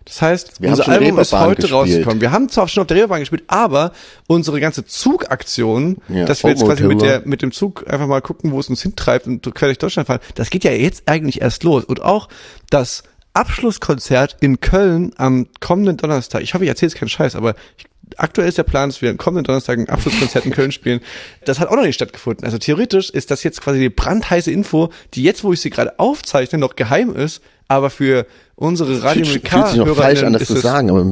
Das 0.07 0.21
heißt, 0.21 0.61
Wir 0.61 0.71
haben 0.71 0.79
unser 0.79 0.93
Album 0.93 1.19
ist 1.19 1.33
heute 1.33 1.55
gespielt. 1.63 1.73
rausgekommen. 1.73 2.21
Wir 2.21 2.31
haben 2.31 2.51
zwar 2.51 2.69
schon 2.69 2.83
auf 2.83 2.87
der 2.89 2.97
Reeperbahn 2.99 3.21
gespielt, 3.21 3.45
aber 3.47 3.93
unsere 4.27 4.61
ganze 4.61 4.85
Zugaktion, 4.85 5.97
Ja, 6.11 6.27
dass 6.27 6.43
wir 6.43 6.51
jetzt 6.51 6.63
quasi 6.65 6.83
mit, 6.85 7.01
der, 7.01 7.23
mit 7.25 7.41
dem 7.41 7.53
Zug 7.53 7.85
einfach 7.91 8.07
mal 8.07 8.21
gucken, 8.21 8.53
wo 8.53 8.61
es 8.61 8.69
uns 8.69 8.83
hintreibt 8.83 9.27
und 9.27 9.43
quer 9.55 9.69
durch 9.69 9.79
Deutschland 9.79 10.07
fahren, 10.07 10.21
das 10.35 10.51
geht 10.51 10.63
ja 10.65 10.73
jetzt 10.73 11.05
eigentlich 11.07 11.41
erst 11.41 11.65
los. 11.65 11.85
Und 11.85 12.03
auch 12.03 12.29
das 12.69 13.03
Abschlusskonzert 13.35 14.37
in 14.41 14.61
Köln 14.61 15.13
am 15.17 15.49
kommenden 15.61 15.97
Donnerstag. 15.97 16.43
Ich 16.43 16.55
hoffe, 16.55 16.65
ich 16.65 16.71
erzähle 16.71 16.91
jetzt 16.91 16.99
keinen 16.99 17.09
Scheiß, 17.09 17.35
aber 17.35 17.55
ich, 17.77 17.87
aktuell 18.17 18.49
ist 18.49 18.59
der 18.59 18.63
Plan, 18.63 18.89
dass 18.89 19.03
wir 19.03 19.11
am 19.11 19.17
kommenden 19.17 19.45
Donnerstag 19.45 19.79
ein 19.79 19.89
Abschlusskonzert 19.89 20.47
in 20.47 20.53
Köln 20.53 20.73
spielen. 20.73 21.01
Das 21.45 21.59
hat 21.59 21.69
auch 21.69 21.77
noch 21.77 21.83
nicht 21.83 21.97
stattgefunden. 21.97 22.45
Also 22.45 22.59
theoretisch 22.59 23.11
ist 23.11 23.31
das 23.31 23.43
jetzt 23.43 23.61
quasi 23.61 23.81
die 23.81 23.91
brandheiße 23.91 24.51
Info, 24.51 24.91
die 25.15 25.25
jetzt, 25.25 25.43
wo 25.43 25.53
ich 25.53 25.61
sie 25.61 25.71
gerade 25.71 25.99
aufzeichne, 25.99 26.59
noch 26.59 26.77
geheim 26.77 27.15
ist, 27.15 27.43
aber 27.69 27.91
für 27.91 28.27
unsere 28.57 29.03
Radio 29.03 29.25
Fühlt, 29.25 29.49
fühlt 29.49 29.69
sich 29.69 29.77
noch 29.77 29.97
falsch 29.97 30.23
an, 30.23 30.33
das 30.33 30.43
ist 30.43 30.49
zu 30.49 30.57
sagen, 30.57 30.91
aber 30.91 31.05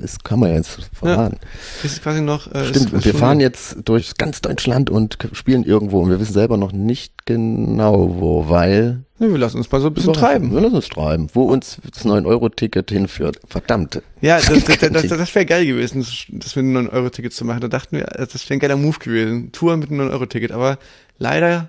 das 0.00 0.18
kann 0.22 0.40
man 0.40 0.50
ja 0.50 0.56
jetzt 0.56 0.78
verraten. 0.92 1.38
Ist 1.82 1.92
es 1.92 2.02
quasi 2.02 2.20
noch. 2.20 2.52
Äh, 2.52 2.66
Stimmt, 2.66 2.92
ist, 2.92 3.04
wir 3.04 3.14
fahren 3.14 3.40
jetzt 3.40 3.78
durch 3.84 4.14
ganz 4.16 4.40
Deutschland 4.40 4.90
und 4.90 5.18
spielen 5.32 5.64
irgendwo 5.64 6.00
und 6.00 6.10
wir 6.10 6.20
wissen 6.20 6.34
selber 6.34 6.56
noch 6.56 6.72
nicht 6.72 7.26
genau 7.26 8.16
wo, 8.18 8.48
weil 8.48 9.04
Ne, 9.20 9.30
wir 9.30 9.36
lassen 9.38 9.58
uns 9.58 9.70
mal 9.70 9.82
so 9.82 9.88
ein 9.88 9.92
bisschen 9.92 10.14
treiben. 10.14 10.50
Wir 10.50 10.62
lassen 10.62 10.76
uns 10.76 10.88
treiben, 10.88 11.28
wo 11.34 11.42
uns 11.42 11.76
das 11.92 12.06
9-Euro-Ticket 12.06 12.90
hinführt. 12.90 13.38
Verdammt. 13.46 14.00
Ja, 14.22 14.36
das, 14.36 14.64
das, 14.64 14.78
das, 14.92 15.08
das, 15.08 15.34
wäre 15.34 15.44
geil 15.44 15.66
gewesen, 15.66 16.06
das, 16.30 16.56
mit 16.56 16.64
einem 16.64 16.88
9-Euro-Ticket 16.88 17.30
zu 17.34 17.44
machen. 17.44 17.60
Da 17.60 17.68
dachten 17.68 17.98
wir, 17.98 18.04
das 18.04 18.32
wäre 18.48 18.56
ein 18.56 18.60
geiler 18.60 18.76
Move 18.76 18.98
gewesen. 18.98 19.52
Tour 19.52 19.76
mit 19.76 19.90
einem 19.90 20.08
9-Euro-Ticket. 20.08 20.52
Aber 20.52 20.78
leider, 21.18 21.68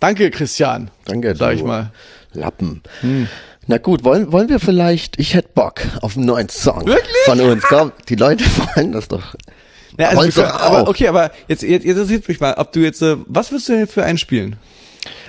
danke 0.00 0.30
Christian. 0.30 0.90
Danke, 1.06 1.34
Sag 1.34 1.54
ich 1.54 1.64
mal. 1.64 1.92
Lappen. 2.34 2.82
Na 3.66 3.78
gut, 3.78 4.04
wollen, 4.04 4.30
wollen 4.32 4.48
wir 4.48 4.60
vielleicht, 4.60 5.18
ich 5.18 5.34
hätte 5.34 5.48
Bock 5.54 5.80
auf 6.02 6.16
einen 6.16 6.26
neuen 6.26 6.48
Song 6.48 6.86
Wirklich? 6.86 7.16
von 7.24 7.40
uns. 7.40 7.62
Komm, 7.64 7.92
die 8.08 8.14
Leute 8.14 8.44
wollen 8.76 8.92
das 8.92 9.08
doch. 9.08 9.34
Ja, 9.98 10.08
also, 10.10 10.42
können- 10.42 10.52
aber 10.52 10.82
auch. 10.82 10.88
okay, 10.88 11.08
aber 11.08 11.30
jetzt, 11.48 11.62
jetzt, 11.62 11.84
jetzt 11.84 11.96
interessiert 11.98 12.28
mich 12.28 12.38
mal, 12.38 12.54
ob 12.58 12.72
du 12.72 12.80
jetzt, 12.80 13.02
äh, 13.02 13.16
was 13.26 13.50
willst 13.50 13.68
du 13.68 13.72
denn 13.72 13.86
für 13.86 14.04
einen 14.04 14.18
spielen? 14.18 14.56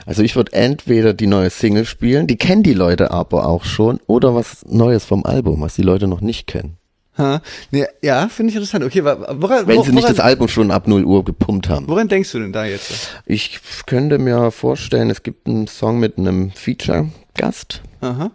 Also 0.05 0.23
ich 0.23 0.35
würde 0.35 0.53
entweder 0.53 1.13
die 1.13 1.27
neue 1.27 1.49
Single 1.49 1.85
spielen, 1.85 2.27
die 2.27 2.37
kennen 2.37 2.63
die 2.63 2.73
Leute 2.73 3.11
aber 3.11 3.47
auch 3.47 3.63
schon, 3.65 3.99
oder 4.07 4.35
was 4.35 4.65
Neues 4.67 5.03
vom 5.05 5.25
Album, 5.25 5.61
was 5.61 5.75
die 5.75 5.81
Leute 5.81 6.07
noch 6.07 6.21
nicht 6.21 6.47
kennen. 6.47 6.77
Ha? 7.17 7.41
Nee, 7.71 7.85
ja, 8.01 8.27
finde 8.29 8.51
ich 8.51 8.55
interessant. 8.55 8.83
Okay, 8.83 9.03
wa- 9.03 9.17
woran, 9.39 9.65
Wenn 9.67 9.81
sie 9.83 9.91
nicht 9.91 10.03
woran, 10.03 10.15
das 10.15 10.23
Album 10.23 10.47
schon 10.47 10.69
ab 10.71 10.87
0 10.87 11.03
Uhr 11.03 11.25
gepumpt 11.25 11.67
haben. 11.69 11.87
woran 11.87 12.07
denkst 12.07 12.31
du 12.31 12.39
denn 12.39 12.53
da 12.53 12.65
jetzt? 12.65 13.09
Ich 13.25 13.59
könnte 13.87 14.19
mir 14.19 14.51
vorstellen, 14.51 15.09
es 15.09 15.23
gibt 15.23 15.47
einen 15.47 15.67
Song 15.67 15.99
mit 15.99 16.17
einem 16.17 16.51
Feature-Gast. 16.51 17.81
Aha. 18.01 18.31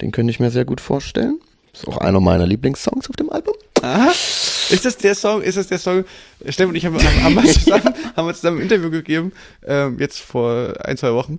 Den 0.00 0.12
könnte 0.12 0.30
ich 0.30 0.40
mir 0.40 0.50
sehr 0.50 0.64
gut 0.64 0.80
vorstellen. 0.80 1.40
Ist 1.72 1.86
auch 1.86 1.98
einer 1.98 2.20
meiner 2.20 2.46
Lieblingssongs 2.46 3.08
auf 3.10 3.16
dem 3.16 3.30
Album. 3.30 3.54
Aha. 3.82 4.08
Ist 4.10 4.84
das 4.84 4.96
der 4.96 5.14
Song, 5.14 5.42
ist 5.42 5.56
das 5.56 5.66
der 5.68 5.78
Song, 5.78 6.04
Steffen 6.48 6.70
und 6.70 6.76
ich 6.76 6.84
haben, 6.86 6.96
haben, 6.96 7.22
haben, 7.24 7.34
wir 7.34 7.44
zusammen, 7.52 7.94
haben 8.16 8.26
wir 8.26 8.34
zusammen 8.34 8.58
ein 8.58 8.62
Interview 8.64 8.90
gegeben, 8.90 9.32
ähm, 9.66 9.98
jetzt 9.98 10.20
vor 10.20 10.74
ein, 10.84 10.96
zwei 10.96 11.12
Wochen. 11.12 11.38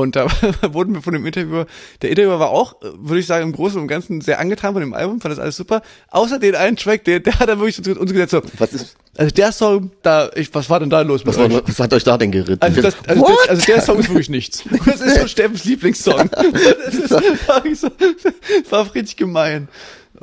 Und 0.00 0.16
da 0.16 0.26
wurden 0.72 0.94
wir 0.94 1.02
von 1.02 1.12
dem 1.12 1.26
Interviewer, 1.26 1.66
der 2.02 2.10
Interviewer 2.10 2.38
war 2.38 2.50
auch, 2.50 2.80
äh, 2.82 2.86
würde 2.96 3.20
ich 3.20 3.26
sagen, 3.26 3.44
im 3.44 3.52
Großen 3.52 3.80
und 3.80 3.88
Ganzen 3.88 4.20
sehr 4.20 4.40
angetan 4.40 4.72
von 4.72 4.80
dem 4.80 4.94
Album, 4.94 5.20
fand 5.20 5.32
das 5.32 5.38
alles 5.38 5.56
super. 5.56 5.82
Außer 6.10 6.38
den 6.38 6.54
einen 6.54 6.76
Track, 6.76 7.04
der, 7.04 7.20
der 7.20 7.38
hat 7.38 7.48
dann 7.48 7.58
wirklich 7.60 7.82
zu 7.82 7.98
uns 7.98 8.12
gesagt 8.12 8.30
so, 8.30 8.42
Was 8.58 8.72
ist, 8.72 8.96
also 9.16 9.34
der 9.34 9.52
Song, 9.52 9.90
da, 10.02 10.30
ich, 10.34 10.54
was 10.54 10.70
war 10.70 10.80
denn 10.80 10.90
da 10.90 11.00
los 11.00 11.24
mit 11.24 11.34
was, 11.34 11.38
war, 11.38 11.46
euch? 11.46 11.62
was 11.66 11.80
hat 11.80 11.92
euch 11.92 12.04
da 12.04 12.16
denn 12.16 12.30
geritten? 12.30 12.62
Also, 12.62 12.82
das, 12.82 12.96
also, 13.06 13.22
What? 13.22 13.36
der, 13.44 13.50
also 13.50 13.66
der 13.66 13.80
Song 13.82 13.98
ist 13.98 14.08
wirklich 14.08 14.30
nichts. 14.30 14.64
Das 14.86 15.00
ist 15.00 15.20
so 15.20 15.26
Steffens 15.26 15.64
Lieblingssong. 15.64 16.30
Das 16.30 16.94
ist 16.94 17.10
wirklich 17.10 17.80
so, 17.80 17.88
das 17.88 18.72
war 18.72 18.94
richtig 18.94 19.16
gemein. 19.16 19.68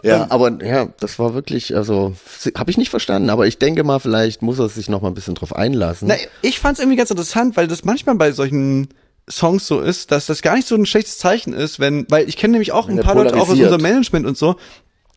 Ja, 0.03 0.27
aber 0.29 0.63
ja, 0.63 0.89
das 0.99 1.19
war 1.19 1.33
wirklich, 1.33 1.75
also 1.75 2.15
habe 2.57 2.71
ich 2.71 2.77
nicht 2.77 2.89
verstanden, 2.89 3.29
aber 3.29 3.47
ich 3.47 3.57
denke 3.57 3.83
mal, 3.83 3.99
vielleicht 3.99 4.41
muss 4.41 4.59
er 4.59 4.69
sich 4.69 4.89
noch 4.89 5.01
mal 5.01 5.09
ein 5.09 5.13
bisschen 5.13 5.35
drauf 5.35 5.55
einlassen. 5.55 6.07
Na, 6.07 6.15
ich 6.41 6.59
fand 6.59 6.77
es 6.77 6.79
irgendwie 6.83 6.97
ganz 6.97 7.11
interessant, 7.11 7.57
weil 7.57 7.67
das 7.67 7.85
manchmal 7.85 8.15
bei 8.15 8.31
solchen 8.31 8.89
Songs 9.29 9.65
so 9.65 9.79
ist, 9.79 10.11
dass 10.11 10.27
das 10.27 10.41
gar 10.41 10.55
nicht 10.55 10.67
so 10.67 10.75
ein 10.75 10.85
schlechtes 10.85 11.17
Zeichen 11.17 11.53
ist, 11.53 11.79
wenn, 11.79 12.05
weil 12.09 12.29
ich 12.29 12.37
kenne 12.37 12.51
nämlich 12.53 12.71
auch 12.71 12.87
ein 12.87 12.97
er 12.97 13.03
paar 13.03 13.15
Leute 13.15 13.35
auch 13.35 13.49
aus 13.49 13.49
unserem 13.49 13.81
Management 13.81 14.25
und 14.25 14.37
so, 14.37 14.55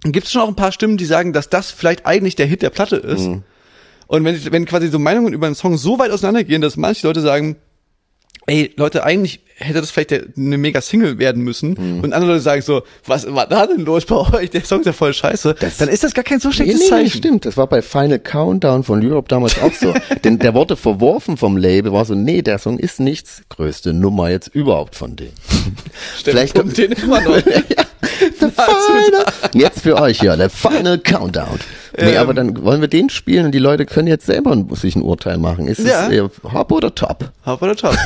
gibt 0.04 0.26
es 0.26 0.32
schon 0.32 0.42
auch 0.42 0.48
ein 0.48 0.56
paar 0.56 0.72
Stimmen, 0.72 0.96
die 0.96 1.04
sagen, 1.04 1.32
dass 1.32 1.48
das 1.48 1.70
vielleicht 1.70 2.06
eigentlich 2.06 2.36
der 2.36 2.46
Hit 2.46 2.62
der 2.62 2.70
Platte 2.70 2.96
ist. 2.96 3.26
Mhm. 3.26 3.42
Und 4.06 4.24
wenn, 4.24 4.52
wenn 4.52 4.64
quasi 4.64 4.88
so 4.88 4.98
Meinungen 4.98 5.34
über 5.34 5.46
einen 5.46 5.54
Song 5.54 5.76
so 5.76 5.98
weit 5.98 6.10
auseinandergehen, 6.10 6.62
dass 6.62 6.76
manche 6.76 7.06
Leute 7.06 7.20
sagen, 7.20 7.56
ey, 8.48 8.72
Leute, 8.76 9.04
eigentlich 9.04 9.40
hätte 9.60 9.80
das 9.80 9.90
vielleicht 9.90 10.12
eine 10.12 10.56
mega 10.56 10.80
Single 10.80 11.18
werden 11.18 11.42
müssen. 11.42 11.70
Mhm. 11.96 12.00
Und 12.04 12.12
andere 12.12 12.32
Leute 12.32 12.42
sagen 12.42 12.62
so, 12.62 12.82
was 13.06 13.26
war 13.34 13.46
da 13.48 13.66
denn 13.66 13.84
los 13.84 14.04
bei 14.06 14.14
euch? 14.16 14.50
Der 14.50 14.62
Song 14.64 14.80
ist 14.80 14.86
ja 14.86 14.92
voll 14.92 15.12
scheiße. 15.12 15.54
dann 15.78 15.88
ist 15.88 16.04
das 16.04 16.14
gar 16.14 16.22
kein 16.24 16.38
so 16.38 16.48
Nee, 16.48 16.54
schlechtes 16.54 16.78
nee, 16.78 16.84
nee, 16.84 16.90
Zeichen. 16.90 17.18
stimmt. 17.18 17.44
Das 17.44 17.56
war 17.56 17.66
bei 17.66 17.82
Final 17.82 18.20
Countdown 18.20 18.84
von 18.84 19.04
Europe 19.04 19.26
damals 19.28 19.60
auch 19.60 19.72
so. 19.72 19.92
Denn 20.24 20.38
der 20.38 20.54
wurde 20.54 20.76
verworfen 20.76 21.36
vom 21.36 21.56
Label, 21.56 21.92
war 21.92 22.04
so, 22.04 22.14
nee, 22.14 22.42
der 22.42 22.58
Song 22.58 22.78
ist 22.78 23.00
nichts. 23.00 23.42
Größte 23.48 23.92
Nummer 23.92 24.30
jetzt 24.30 24.46
überhaupt 24.54 24.94
von 24.94 25.16
denen. 25.16 25.32
Vielleicht 26.24 26.54
kommt 26.54 26.76
den 26.78 26.92
immer 26.92 27.20
noch. 27.20 27.36
The 28.40 28.46
final, 28.50 29.26
jetzt 29.54 29.80
für 29.82 29.96
euch 30.00 30.22
ja, 30.22 30.36
der 30.36 30.50
Final 30.50 30.98
Countdown. 30.98 31.58
Nee, 32.00 32.12
Ähm. 32.12 32.18
aber 32.18 32.32
dann 32.34 32.62
wollen 32.64 32.80
wir 32.80 32.88
den 32.88 33.10
spielen 33.10 33.46
und 33.46 33.52
die 33.52 33.58
Leute 33.58 33.86
können 33.86 34.06
jetzt 34.06 34.26
selber 34.26 34.52
ein- 34.52 34.68
sich 34.74 34.94
ein 34.94 35.02
Urteil 35.02 35.36
machen. 35.38 35.66
Ist 35.66 35.80
Ja. 35.80 36.06
es 36.06 36.12
eher 36.12 36.30
Hop 36.52 36.70
oder 36.72 36.94
Top? 36.94 37.30
Hop 37.44 37.60
oder 37.62 37.74
Top. 37.76 37.96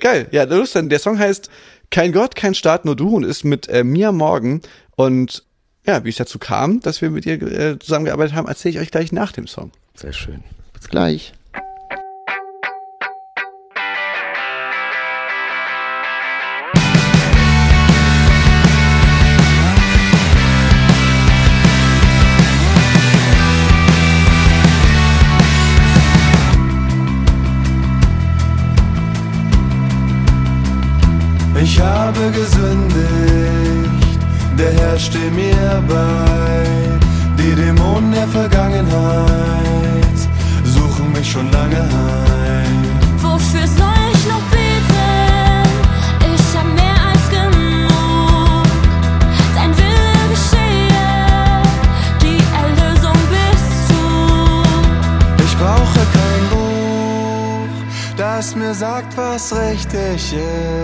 Geil. 0.00 0.28
Ja, 0.32 0.44
los 0.44 0.72
dann. 0.72 0.88
Der 0.88 0.98
Song 0.98 1.18
heißt 1.18 1.50
Kein 1.90 2.12
Gott, 2.12 2.34
kein 2.34 2.54
Staat, 2.54 2.84
nur 2.84 2.96
du 2.96 3.16
und 3.16 3.24
ist 3.24 3.44
mit 3.44 3.68
äh, 3.68 3.84
Mia 3.84 4.12
Morgan. 4.12 4.62
Und 4.96 5.44
ja, 5.86 6.04
wie 6.04 6.10
es 6.10 6.16
dazu 6.16 6.38
kam, 6.38 6.80
dass 6.80 7.00
wir 7.00 7.10
mit 7.10 7.26
ihr 7.26 7.40
äh, 7.42 7.78
zusammengearbeitet 7.78 8.34
haben, 8.34 8.48
erzähle 8.48 8.74
ich 8.74 8.80
euch 8.80 8.90
gleich 8.90 9.12
nach 9.12 9.32
dem 9.32 9.46
Song. 9.46 9.72
Sehr 9.94 10.12
schön. 10.12 10.42
Bis 10.72 10.88
gleich. 10.88 11.32
Ich 31.80 31.86
habe 31.86 32.30
gesündigt, 32.32 34.18
der 34.58 34.70
Herr 34.70 34.98
steht 34.98 35.34
mir 35.34 35.82
bei. 35.88 36.66
Die 37.38 37.54
Dämonen 37.54 38.12
der 38.12 38.28
Vergangenheit 38.28 40.18
suchen 40.62 41.10
mich 41.12 41.30
schon 41.30 41.50
lange 41.50 41.80
heim. 41.80 42.84
Wofür 43.22 43.66
soll 43.66 44.04
ich 44.12 44.26
noch 44.28 44.44
beten? 44.52 45.64
Ich 46.34 46.54
hab 46.54 46.66
mehr 46.80 47.00
als 47.10 47.24
genug. 47.30 48.66
Dein 49.54 49.72
Wille 49.78 50.20
geschehe, 50.32 51.08
die 52.20 52.40
Erlösung 52.60 53.18
bist 53.32 53.88
du. 53.88 54.04
Ich 55.46 55.54
brauche 55.56 56.00
kein 56.18 56.44
Buch, 56.50 57.72
das 58.18 58.54
mir 58.54 58.74
sagt, 58.74 59.16
was 59.16 59.50
richtig 59.54 60.34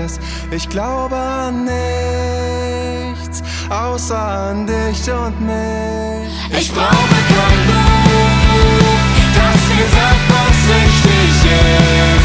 ist. 0.02 0.20
Ich 0.50 0.68
glaube 0.68 1.16
an 1.16 1.64
nichts, 1.64 3.42
außer 3.68 4.18
an 4.18 4.66
dich 4.66 5.10
und 5.10 5.40
mich. 5.40 6.58
Ich 6.58 6.72
brauche 6.72 7.18
kein 7.28 7.66
Buch, 7.66 9.06
das 9.34 9.60
mir 9.74 9.88
sagt, 9.88 10.24
was 10.28 10.58
richtig 10.74 11.50
ist. 11.50 12.15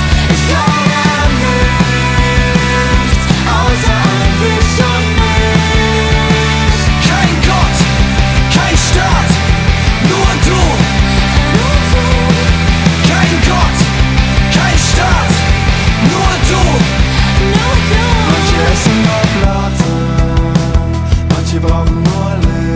Brauchen 22.12 22.42
nur 22.42 22.71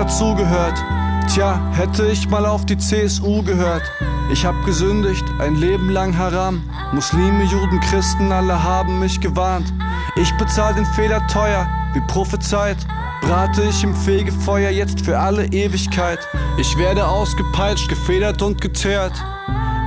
dazugehört. 0.00 0.82
Tja, 1.28 1.60
hätte 1.72 2.06
ich 2.06 2.26
mal 2.28 2.46
auf 2.46 2.64
die 2.64 2.78
CSU 2.78 3.42
gehört. 3.42 3.82
Ich 4.32 4.46
hab 4.46 4.54
gesündigt, 4.64 5.24
ein 5.38 5.56
Leben 5.56 5.90
lang 5.90 6.16
Haram. 6.16 6.62
Muslime, 6.92 7.44
Juden, 7.44 7.78
Christen, 7.80 8.32
alle 8.32 8.62
haben 8.62 8.98
mich 8.98 9.20
gewarnt. 9.20 9.72
Ich 10.16 10.34
bezahl 10.38 10.74
den 10.74 10.86
Fehler 10.86 11.26
teuer, 11.26 11.68
wie 11.92 12.00
prophezeit. 12.08 12.78
Brate 13.20 13.62
ich 13.62 13.84
im 13.84 13.94
Fegefeuer 13.94 14.70
jetzt 14.70 15.04
für 15.04 15.18
alle 15.18 15.44
Ewigkeit. 15.46 16.20
Ich 16.56 16.78
werde 16.78 17.06
ausgepeitscht, 17.06 17.90
gefedert 17.90 18.40
und 18.40 18.58
geteert. 18.58 19.12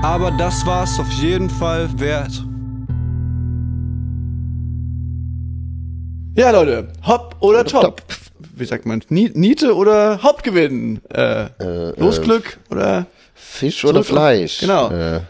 Aber 0.04 0.30
das 0.30 0.64
war's 0.68 1.00
auf 1.00 1.10
jeden 1.14 1.50
Fall 1.50 1.90
wert. 2.00 2.44
Ja, 6.36 6.52
Leute, 6.52 6.90
Hopp 7.04 7.36
oder 7.40 7.66
Top. 7.66 7.82
Top. 7.82 8.23
Wie 8.56 8.66
sagt 8.66 8.86
man? 8.86 9.02
Nie- 9.10 9.32
Niete 9.34 9.76
oder 9.76 10.22
Hauptgewinn? 10.24 11.02
Äh, 11.10 11.48
Losglück 11.98 12.58
oder? 12.70 13.08
Fisch 13.34 13.84
oder 13.86 14.04
Fleisch? 14.04 14.60
genau. 14.60 14.90
Äh, 14.92 15.22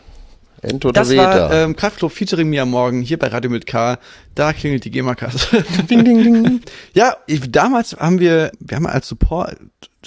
Ent 0.61 0.85
oder 0.85 0.93
Das 0.93 1.09
Veta? 1.09 1.23
war 1.49 1.53
ähm, 1.53 1.75
Kraftclub 1.75 2.11
featuring 2.11 2.49
mir 2.49 2.61
am 2.61 2.69
Morgen 2.69 3.01
hier 3.01 3.19
bei 3.19 3.27
Radio 3.27 3.49
mit 3.51 3.65
K. 3.65 3.97
Da 4.33 4.53
klingelt 4.53 4.85
die 4.85 4.91
GEMA-Kasse. 4.91 5.61
ding, 5.89 6.05
ding, 6.05 6.23
ding. 6.23 6.61
ja, 6.93 7.17
ich, 7.27 7.51
damals 7.51 7.97
haben 7.97 8.19
wir, 8.19 8.51
wir 8.61 8.77
haben 8.77 8.87
als 8.87 9.07
Support 9.09 9.57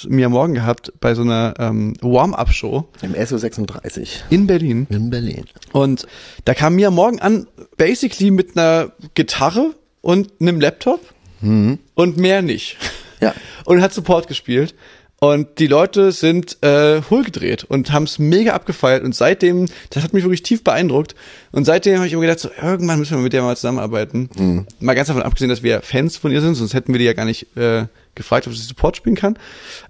mir 0.09 0.27
am 0.27 0.33
Morgen 0.33 0.55
gehabt 0.55 0.93
bei 1.01 1.15
so 1.15 1.23
einer 1.23 1.55
ähm, 1.59 1.95
Warm-Up-Show 2.01 2.89
Im 3.03 3.13
SO36 3.15 4.09
in 4.31 4.47
Berlin. 4.47 4.87
in 4.91 5.11
Berlin. 5.11 5.45
Und 5.73 6.07
da 6.47 6.55
kam 6.55 6.75
mir 6.77 6.89
am 6.89 6.95
Morgen 6.95 7.21
an, 7.21 7.47
basically 7.77 8.31
mit 8.31 8.57
einer 8.57 8.93
Gitarre 9.15 9.75
und 10.01 10.33
einem 10.41 10.61
Laptop 10.61 11.01
und 11.43 12.17
mehr 12.17 12.41
nicht. 12.43 12.77
Ja. 13.21 13.35
Und 13.65 13.83
hat 13.83 13.93
Support 13.93 14.29
gespielt. 14.29 14.75
Und 15.19 15.59
die 15.59 15.67
Leute 15.67 16.13
sind 16.13 16.63
äh, 16.63 17.01
hohlgedreht 17.09 17.65
und 17.65 17.91
haben 17.91 18.03
es 18.03 18.19
mega 18.19 18.53
abgefeiert. 18.53 19.03
Und 19.03 19.15
seitdem, 19.15 19.67
das 19.89 20.05
hat 20.05 20.13
mich 20.13 20.25
wirklich 20.25 20.43
tief 20.43 20.63
beeindruckt. 20.63 21.15
Und 21.53 21.65
seitdem 21.65 21.97
habe 21.97 22.07
ich 22.07 22.13
immer 22.13 22.23
gedacht, 22.23 22.41
so, 22.41 22.51
irgendwann 22.61 22.99
müssen 22.99 23.17
wir 23.17 23.23
mit 23.23 23.33
der 23.33 23.41
mal 23.43 23.57
zusammenarbeiten. 23.57 24.67
Mal 24.79 24.95
ganz 24.95 25.09
davon 25.09 25.23
abgesehen, 25.23 25.49
dass 25.49 25.63
wir 25.63 25.81
Fans 25.81 26.19
von 26.19 26.33
ihr 26.33 26.43
sind, 26.43 26.55
sonst 26.55 26.75
hätten 26.75 26.93
wir 26.93 26.99
die 26.99 27.07
ja 27.07 27.15
gar 27.15 27.25
nicht 27.25 27.57
äh, 27.57 27.87
gefragt, 28.15 28.47
ob 28.47 28.55
sie 28.55 28.63
Support 28.63 28.99
spielen 28.99 29.17
kann. 29.17 29.39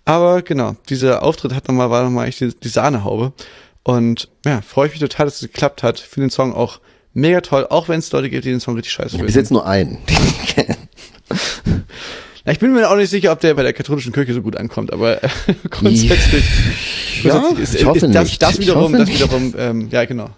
Aber 0.05 0.43
genau, 0.43 0.77
dieser 0.89 1.25
Auftritt 1.25 1.55
hat 1.55 1.67
nochmal, 1.67 1.91
war 1.91 2.05
nochmal 2.05 2.29
echt 2.29 2.41
die, 2.41 2.55
die 2.55 2.69
Sahnehaube. 2.69 3.33
Und 3.83 4.29
ja, 4.45 4.61
freue 4.63 4.87
ich 4.87 4.93
mich 4.93 5.01
total, 5.01 5.27
dass 5.27 5.43
es 5.43 5.53
geklappt 5.53 5.83
hat. 5.83 5.99
Finde 5.99 6.29
den 6.29 6.31
Song 6.31 6.55
auch 6.55 6.79
mega 7.15 7.41
toll, 7.41 7.67
auch 7.69 7.89
wenn 7.89 7.99
es 7.99 8.13
Leute 8.13 8.31
gibt, 8.31 8.45
die 8.45 8.51
den 8.51 8.61
Song 8.61 8.77
richtig 8.77 8.93
scheiße 8.93 9.17
Bis 9.17 9.19
finden. 9.19 9.39
jetzt 9.39 9.51
nur 9.51 9.67
einen. 9.67 9.99
Na, 12.47 12.53
Ich 12.53 12.59
bin 12.59 12.73
mir 12.73 12.89
auch 12.91 12.97
nicht 12.97 13.11
sicher, 13.11 13.33
ob 13.33 13.41
der 13.41 13.55
bei 13.55 13.63
der 13.63 13.73
katholischen 13.73 14.13
Kirche 14.13 14.33
so 14.33 14.41
gut 14.43 14.57
ankommt, 14.57 14.93
aber 14.93 15.23
äh, 15.23 15.29
grundsätzlich, 15.71 16.45
Ja, 17.23 17.39
grundsätzlich 17.39 17.63
ist, 17.63 17.75
ich 17.75 17.85
hoffe 17.87 18.07
ist 18.07 18.15
das, 18.15 18.25
nicht. 18.29 18.43
das 18.43 18.53
Ich 18.55 18.61
wiederum, 18.61 18.83
hoffe 18.85 18.99
das 18.99 19.09
nicht. 19.09 19.21
wiederum, 19.23 19.55
ähm, 19.59 19.89
ja 19.91 20.05
genau. 20.05 20.31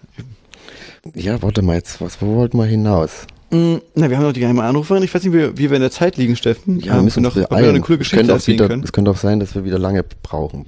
ja, 1.15 1.41
warte 1.41 1.61
mal 1.61 1.75
jetzt, 1.75 2.01
was, 2.01 2.21
wo 2.21 2.35
wollten 2.35 2.57
wir 2.57 2.65
hinaus? 2.65 3.25
Mm, 3.51 3.75
Na, 3.95 4.09
wir 4.09 4.17
haben 4.17 4.25
noch 4.25 4.33
die 4.33 4.41
geheime 4.41 4.63
Anruferin. 4.63 5.01
Ich 5.03 5.13
weiß 5.13 5.23
nicht, 5.23 5.33
wie, 5.33 5.57
wie 5.57 5.69
wir 5.69 5.75
in 5.77 5.81
der 5.81 5.91
Zeit 5.91 6.17
liegen, 6.17 6.35
Steffen. 6.35 6.79
Ja, 6.81 6.95
wir 6.95 7.01
müssen 7.01 7.23
noch, 7.23 7.35
noch 7.35 7.49
eine 7.49 7.79
coole 7.81 7.95
Es 7.95 7.99
Geschichte 7.99 8.17
könnte 8.17 8.33
auch 8.33 8.37
erzählen 8.37 8.57
wieder, 8.59 8.67
können. 8.67 8.83
Es 8.83 8.91
könnte 8.91 9.09
auch 9.11 9.17
sein, 9.17 9.39
dass 9.39 9.55
wir 9.55 9.63
wieder 9.65 9.79
lange 9.79 10.03
brauchen. 10.21 10.65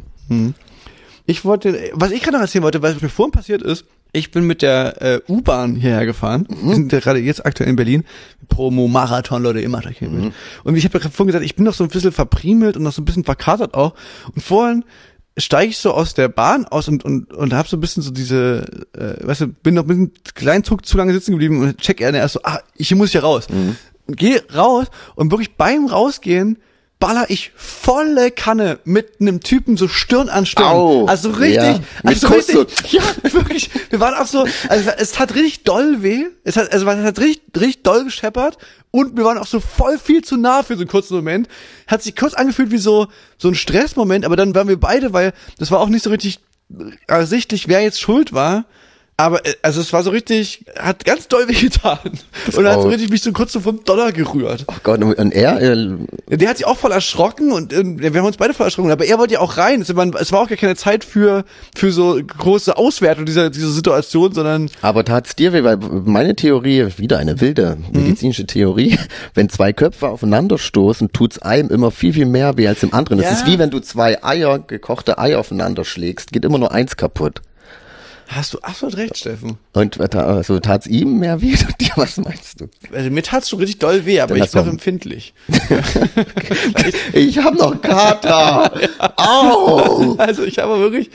Ich 1.25 1.45
wollte, 1.45 1.77
was 1.93 2.12
ich 2.12 2.21
gerade 2.21 2.38
noch 2.38 2.41
erzählen 2.41 2.63
wollte, 2.63 2.81
was 2.81 3.00
mir 3.01 3.10
vorhin 3.10 3.31
passiert 3.31 3.62
ist, 3.62 3.86
ich 4.13 4.31
bin 4.31 4.45
mit 4.45 4.61
der 4.61 5.01
äh, 5.01 5.21
U-Bahn 5.29 5.75
hierher 5.75 6.05
gefahren. 6.05 6.45
Wir 6.49 6.75
sind 6.75 6.91
ja 6.91 6.99
gerade 6.99 7.19
jetzt 7.19 7.45
aktuell 7.45 7.69
in 7.69 7.75
Berlin. 7.75 8.03
Promo-Marathon, 8.49 9.41
Leute, 9.41 9.61
immer 9.61 9.79
da 9.81 9.89
hier 9.89 10.09
mit. 10.09 10.33
Und 10.63 10.75
ich 10.75 10.83
habe 10.83 10.99
ja 10.99 11.09
vorhin 11.09 11.27
gesagt, 11.27 11.45
ich 11.45 11.55
bin 11.55 11.63
noch 11.63 11.73
so 11.73 11.85
ein 11.85 11.89
bisschen 11.89 12.11
verpriemelt 12.11 12.75
und 12.75 12.83
noch 12.83 12.91
so 12.91 13.01
ein 13.01 13.05
bisschen 13.05 13.23
verkatert 13.23 13.73
auch. 13.73 13.93
Und 14.35 14.41
vorhin 14.41 14.83
steige 15.37 15.69
ich 15.69 15.77
so 15.77 15.93
aus 15.93 16.13
der 16.13 16.27
Bahn 16.27 16.65
aus 16.65 16.89
und, 16.89 17.05
und, 17.05 17.33
und 17.33 17.53
habe 17.53 17.69
so 17.69 17.77
ein 17.77 17.79
bisschen 17.79 18.03
so 18.03 18.11
diese, 18.11 18.65
äh, 18.93 19.25
weißt 19.25 19.41
du, 19.41 19.47
bin 19.47 19.75
noch 19.75 19.83
ein 19.83 19.87
bisschen 19.87 20.11
kleinen 20.35 20.63
Zug 20.65 20.85
zu 20.85 20.97
lange 20.97 21.13
sitzen 21.13 21.31
geblieben 21.31 21.61
und 21.61 21.77
check 21.77 22.01
er 22.01 22.13
erst 22.13 22.33
so, 22.33 22.41
ah, 22.43 22.59
ich 22.75 22.93
muss 22.95 23.11
hier 23.11 23.23
raus. 23.23 23.47
Und 24.07 24.17
gehe 24.17 24.43
raus 24.53 24.87
und 25.15 25.31
wirklich 25.31 25.55
beim 25.55 25.87
Rausgehen 25.87 26.57
baller 27.01 27.25
ich 27.29 27.51
volle 27.55 28.31
Kanne 28.31 28.79
mit 28.86 29.20
einem 29.20 29.41
Typen 29.41 29.75
so 29.75 29.89
Stirn 29.89 30.29
an 30.29 30.46
Stirn. 30.46 30.67
Au, 30.67 31.05
also 31.08 31.31
richtig, 31.31 31.55
ja, 31.55 31.79
also 32.03 32.27
Kuss 32.27 32.48
richtig, 32.48 32.91
ja, 32.93 33.01
wirklich. 33.34 33.70
Wir 33.89 34.00
waren 34.00 34.13
auch 34.13 34.27
so, 34.27 34.46
also 34.70 34.89
es 34.98 35.20
hat 35.20 35.36
richtig 35.36 35.65
doll 35.65 36.01
weh. 36.03 36.27
Es 36.46 36.55
hat, 36.55 36.72
also 36.72 36.88
es 36.88 37.03
hat 37.03 37.20
richtig, 37.20 37.43
richtig 37.60 37.84
doll 37.84 38.05
gescheppert 38.05 38.58
und 38.91 39.17
wir 39.17 39.25
waren 39.25 39.38
auch 39.38 39.48
so 39.48 39.60
voll 39.60 39.98
viel 39.98 40.24
zu 40.24 40.38
nah 40.38 40.63
für 40.63 40.75
so 40.75 40.81
einen 40.81 40.89
kurzen 40.89 41.15
Moment. 41.15 41.50
Hat 41.88 42.03
sich 42.03 42.15
kurz 42.15 42.34
angefühlt 42.36 42.72
wie 42.72 42.77
so, 42.77 43.08
so 43.38 43.50
ein 43.50 43.55
Stressmoment, 43.55 44.24
aber 44.24 44.38
dann 44.38 44.55
waren 44.55 44.70
wir 44.70 44.79
beide, 44.79 45.12
weil 45.12 45.34
das 45.58 45.72
war 45.72 45.81
auch 45.81 45.89
nicht 45.89 46.03
so 46.03 46.12
richtig 46.12 46.39
ersichtlich, 47.08 47.67
wer 47.67 47.81
jetzt 47.81 48.00
schuld 48.00 48.31
war. 48.31 48.65
Aber 49.21 49.45
äh, 49.45 49.53
also 49.61 49.81
es 49.81 49.93
war 49.93 50.01
so 50.01 50.09
richtig, 50.09 50.65
hat 50.79 51.05
ganz 51.05 51.27
doll 51.27 51.47
wehgetan. 51.47 51.99
Und 52.55 52.65
hat 52.65 52.81
so 52.81 52.87
richtig 52.87 53.11
mich 53.11 53.21
so 53.21 53.31
kurz 53.31 53.51
so 53.51 53.59
vom 53.59 53.83
Dollar 53.83 54.11
gerührt. 54.11 54.65
Oh 54.67 54.73
Gott, 54.81 55.03
und 55.03 55.31
er, 55.31 55.61
äh, 55.61 55.87
Der 56.29 56.49
hat 56.49 56.57
sich 56.57 56.65
auch 56.65 56.77
voll 56.77 56.91
erschrocken 56.91 57.51
und 57.51 57.71
äh, 57.71 57.83
wir 57.83 58.19
haben 58.19 58.25
uns 58.25 58.37
beide 58.37 58.55
voll 58.55 58.65
erschrocken, 58.65 58.89
aber 58.89 59.05
er 59.05 59.19
wollte 59.19 59.35
ja 59.35 59.39
auch 59.39 59.57
rein. 59.57 59.81
Es 59.81 59.95
war, 59.95 60.07
es 60.19 60.31
war 60.31 60.41
auch 60.41 60.47
gar 60.49 60.57
keine 60.57 60.75
Zeit 60.75 61.03
für, 61.03 61.45
für 61.75 61.91
so 61.91 62.19
große 62.25 62.75
Auswertung 62.75 63.25
dieser, 63.25 63.51
dieser 63.51 63.69
Situation, 63.69 64.33
sondern 64.33 64.69
aber 64.81 65.05
tat's 65.05 65.35
dir 65.35 65.53
weh, 65.53 65.63
weil 65.63 65.77
meine 65.77 66.35
Theorie, 66.35 66.87
wieder 66.97 67.19
eine 67.19 67.39
wilde 67.41 67.77
medizinische 67.91 68.47
Theorie, 68.47 68.97
wenn 69.35 69.49
zwei 69.49 69.71
Köpfe 69.71 70.07
aufeinander 70.09 70.57
stoßen, 70.57 71.11
tut's 71.11 71.39
einem 71.39 71.69
immer 71.69 71.91
viel, 71.91 72.13
viel 72.13 72.25
mehr 72.25 72.57
weh 72.57 72.67
als 72.67 72.79
dem 72.79 72.93
anderen. 72.93 73.19
Das 73.19 73.27
Ja. 73.27 73.33
ist 73.33 73.45
wie 73.45 73.59
wenn 73.59 73.69
du 73.69 73.79
zwei 73.81 74.23
Eier, 74.23 74.57
gekochte 74.59 75.19
Eier 75.19 75.39
aufeinander 75.39 75.85
schlägst, 75.85 76.31
geht 76.31 76.43
immer 76.43 76.57
nur 76.57 76.71
eins 76.71 76.97
kaputt. 76.97 77.41
Hast 78.27 78.53
du 78.53 78.59
absolut 78.59 78.97
recht, 78.97 79.17
Steffen. 79.17 79.57
Und 79.73 79.99
äh, 79.99 80.17
also 80.17 80.59
tat's 80.59 80.87
ihm 80.87 81.19
mehr 81.19 81.41
weh 81.41 81.53
oder 81.53 81.73
dir, 81.79 81.91
was 81.95 82.17
meinst 82.17 82.61
du? 82.61 82.69
Also 82.93 83.09
mir 83.09 83.23
tat's 83.23 83.49
schon 83.49 83.59
richtig 83.59 83.79
doll 83.79 84.05
weh, 84.05 84.19
aber 84.19 84.35
Dann 84.35 84.47
ich 84.47 84.55
auch 84.55 84.67
empfindlich. 84.67 85.33
Ich 87.13 87.37
hab 87.39 87.55
noch 87.55 87.81
Kater! 87.81 88.71
Au! 89.17 90.15
Also 90.17 90.43
ich 90.43 90.59
habe 90.59 90.79
wirklich, 90.79 91.09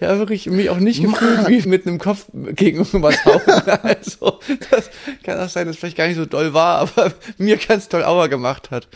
ja 0.00 0.18
wirklich 0.18 0.46
mich 0.46 0.70
auch 0.70 0.78
nicht 0.78 1.02
gefühlt 1.02 1.48
wie 1.48 1.66
mit 1.68 1.86
einem 1.86 1.98
Kopf 1.98 2.26
gegen 2.32 2.78
irgendwas 2.78 3.16
hauen. 3.24 3.40
Also 3.82 4.40
das 4.70 4.90
kann 5.22 5.38
auch 5.38 5.48
sein, 5.48 5.66
dass 5.66 5.76
es 5.76 5.80
vielleicht 5.80 5.96
gar 5.96 6.06
nicht 6.06 6.16
so 6.16 6.26
doll 6.26 6.52
war, 6.52 6.78
aber 6.78 7.12
mir 7.38 7.56
ganz 7.56 7.88
toll 7.88 8.04
Aua 8.04 8.26
gemacht 8.26 8.70
hat. 8.70 8.88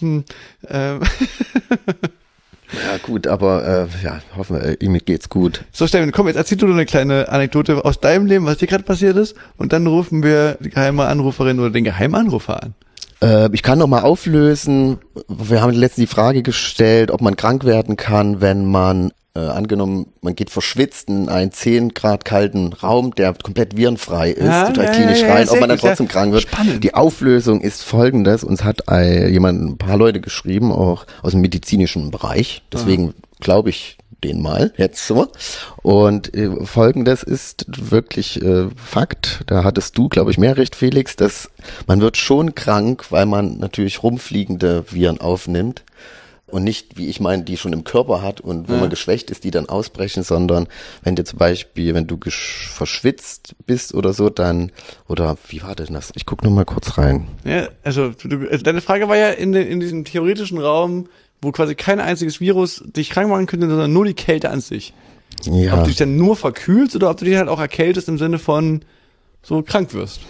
Hm, 0.00 0.24
ähm. 0.68 1.00
Ja 2.72 2.98
gut, 3.02 3.26
aber 3.26 3.88
äh, 4.02 4.04
ja, 4.04 4.20
hoffen 4.36 4.56
wir, 4.56 4.64
äh, 4.64 4.76
ihm 4.80 4.98
geht's 5.04 5.28
gut. 5.28 5.64
So, 5.72 5.86
Steffen, 5.86 6.12
komm, 6.12 6.26
jetzt 6.28 6.36
erzähl 6.36 6.58
du 6.58 6.66
doch 6.66 6.74
eine 6.74 6.86
kleine 6.86 7.28
Anekdote 7.28 7.84
aus 7.84 8.00
deinem 8.00 8.26
Leben, 8.26 8.46
was 8.46 8.58
dir 8.58 8.68
gerade 8.68 8.84
passiert 8.84 9.16
ist, 9.16 9.36
und 9.56 9.72
dann 9.72 9.86
rufen 9.86 10.22
wir 10.22 10.56
die 10.60 10.70
geheime 10.70 11.06
Anruferin 11.06 11.58
oder 11.58 11.70
den 11.70 11.84
geheimen 11.84 12.14
Anrufer 12.14 12.62
an. 12.62 12.74
Äh, 13.22 13.48
ich 13.52 13.62
kann 13.62 13.78
noch 13.78 13.86
mal 13.86 14.02
auflösen. 14.02 14.98
Wir 15.28 15.62
haben 15.62 15.72
letztens 15.72 16.08
die 16.08 16.14
Frage 16.14 16.42
gestellt, 16.42 17.10
ob 17.10 17.20
man 17.20 17.36
krank 17.36 17.64
werden 17.64 17.96
kann, 17.96 18.40
wenn 18.40 18.66
man 18.66 19.12
äh, 19.34 19.40
angenommen, 19.40 20.06
man 20.22 20.34
geht 20.34 20.50
verschwitzt 20.50 21.08
in 21.08 21.28
einen 21.28 21.52
10 21.52 21.94
Grad 21.94 22.24
kalten 22.24 22.72
Raum, 22.72 23.14
der 23.14 23.34
komplett 23.34 23.76
virenfrei 23.76 24.30
ist, 24.30 24.44
Ja, 24.44 24.66
total 24.66 24.86
ja, 24.86 24.90
klinisch 24.90 25.20
ja, 25.22 25.32
rein, 25.32 25.48
ob 25.48 25.60
man 25.60 25.68
dann 25.68 25.78
trotzdem 25.78 26.08
krank 26.08 26.32
wird. 26.32 26.42
Spannend. 26.42 26.82
Die 26.82 26.94
Auflösung 26.94 27.60
ist 27.60 27.82
folgendes, 27.82 28.42
uns 28.42 28.64
hat 28.64 28.82
äh, 28.90 29.28
jemand, 29.28 29.62
ein 29.62 29.78
paar 29.78 29.96
Leute 29.96 30.20
geschrieben, 30.20 30.72
auch 30.72 31.06
aus 31.22 31.32
dem 31.32 31.40
medizinischen 31.40 32.10
Bereich, 32.10 32.62
deswegen 32.72 33.14
glaube 33.40 33.70
ich 33.70 33.98
den 34.24 34.42
mal 34.42 34.72
jetzt 34.76 35.06
so. 35.06 35.28
Und 35.82 36.34
äh, 36.34 36.50
folgendes 36.66 37.22
ist 37.22 37.66
wirklich 37.68 38.42
äh, 38.42 38.68
Fakt, 38.76 39.42
da 39.46 39.64
hattest 39.64 39.96
du, 39.96 40.08
glaube 40.08 40.30
ich, 40.30 40.38
mehr 40.38 40.56
recht, 40.56 40.76
Felix, 40.76 41.16
dass 41.16 41.50
man 41.86 42.00
wird 42.00 42.16
schon 42.16 42.54
krank, 42.54 43.06
weil 43.10 43.26
man 43.26 43.58
natürlich 43.58 44.02
rumfliegende 44.02 44.84
Viren 44.90 45.20
aufnimmt 45.20 45.84
und 46.52 46.64
nicht, 46.64 46.96
wie 46.96 47.08
ich 47.08 47.20
meine, 47.20 47.42
die 47.44 47.56
schon 47.56 47.72
im 47.72 47.84
Körper 47.84 48.22
hat 48.22 48.40
und 48.40 48.68
wenn 48.68 48.80
man 48.80 48.90
geschwächt 48.90 49.30
ist, 49.30 49.44
die 49.44 49.50
dann 49.50 49.68
ausbrechen, 49.68 50.22
sondern 50.22 50.66
wenn 51.02 51.16
dir 51.16 51.24
zum 51.24 51.38
Beispiel, 51.38 51.94
wenn 51.94 52.06
du 52.06 52.16
gesch- 52.16 52.68
verschwitzt 52.68 53.54
bist 53.66 53.94
oder 53.94 54.12
so, 54.12 54.30
dann, 54.30 54.72
oder 55.08 55.36
wie 55.48 55.62
war 55.62 55.74
denn 55.74 55.94
das? 55.94 56.10
Ich 56.14 56.26
guck 56.26 56.42
noch 56.44 56.50
mal 56.50 56.64
kurz 56.64 56.98
rein. 56.98 57.28
Ja, 57.44 57.68
also, 57.84 58.10
du, 58.10 58.48
also 58.50 58.62
deine 58.62 58.80
Frage 58.80 59.08
war 59.08 59.16
ja 59.16 59.30
in, 59.30 59.52
den, 59.52 59.66
in 59.66 59.80
diesem 59.80 60.04
theoretischen 60.04 60.58
Raum, 60.58 61.08
wo 61.42 61.52
quasi 61.52 61.74
kein 61.74 62.00
einziges 62.00 62.40
Virus 62.40 62.82
dich 62.84 63.10
krank 63.10 63.30
machen 63.30 63.46
könnte, 63.46 63.68
sondern 63.68 63.92
nur 63.92 64.04
die 64.04 64.14
Kälte 64.14 64.50
an 64.50 64.60
sich. 64.60 64.92
Ob 65.46 65.54
Ja, 65.54 65.76
du 65.82 65.88
dich 65.88 65.96
dann 65.96 66.16
nur 66.16 66.36
verkühlst 66.36 66.94
oder 66.96 67.08
ob 67.10 67.16
du 67.16 67.24
dich 67.24 67.36
halt 67.36 67.48
auch 67.48 67.60
erkältest 67.60 68.08
im 68.08 68.18
Sinne 68.18 68.38
von 68.38 68.82
so 69.42 69.62
krank 69.62 69.94
wirst. 69.94 70.20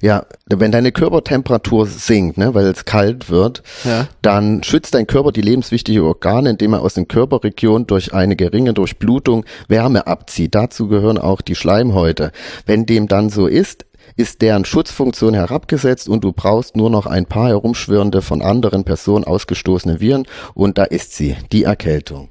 Ja, 0.00 0.24
wenn 0.46 0.72
deine 0.72 0.92
Körpertemperatur 0.92 1.86
sinkt, 1.86 2.36
ne, 2.38 2.54
weil 2.54 2.66
es 2.66 2.84
kalt 2.84 3.30
wird, 3.30 3.62
Ja. 3.84 4.06
dann 4.22 4.62
schützt 4.62 4.94
dein 4.94 5.06
Körper 5.06 5.32
die 5.32 5.40
lebenswichtigen 5.40 6.02
Organe, 6.02 6.50
indem 6.50 6.74
er 6.74 6.82
aus 6.82 6.94
den 6.94 7.08
Körperregionen 7.08 7.86
durch 7.86 8.12
eine 8.12 8.36
geringe 8.36 8.74
Durchblutung 8.74 9.44
Wärme 9.68 10.06
abzieht. 10.06 10.54
Dazu 10.54 10.88
gehören 10.88 11.18
auch 11.18 11.40
die 11.40 11.54
Schleimhäute. 11.54 12.32
Wenn 12.66 12.86
dem 12.86 13.08
dann 13.08 13.30
so 13.30 13.46
ist, 13.46 13.86
ist 14.16 14.40
deren 14.42 14.64
Schutzfunktion 14.64 15.34
herabgesetzt 15.34 16.08
und 16.08 16.22
du 16.24 16.32
brauchst 16.32 16.76
nur 16.76 16.90
noch 16.90 17.06
ein 17.06 17.26
paar 17.26 17.48
herumschwirrende 17.48 18.22
von 18.22 18.40
anderen 18.42 18.84
Personen 18.84 19.24
ausgestoßene 19.24 20.00
Viren 20.00 20.26
und 20.54 20.78
da 20.78 20.84
ist 20.84 21.14
sie, 21.16 21.36
die 21.52 21.64
Erkältung. 21.64 22.28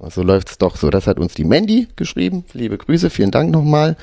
Also 0.00 0.22
läuft's 0.22 0.58
doch 0.58 0.76
so. 0.76 0.90
Das 0.90 1.06
hat 1.06 1.18
uns 1.18 1.34
die 1.34 1.44
Mandy 1.44 1.88
geschrieben. 1.96 2.44
Liebe 2.52 2.78
Grüße, 2.78 3.10
vielen 3.10 3.30
Dank 3.30 3.50
nochmal. 3.50 3.96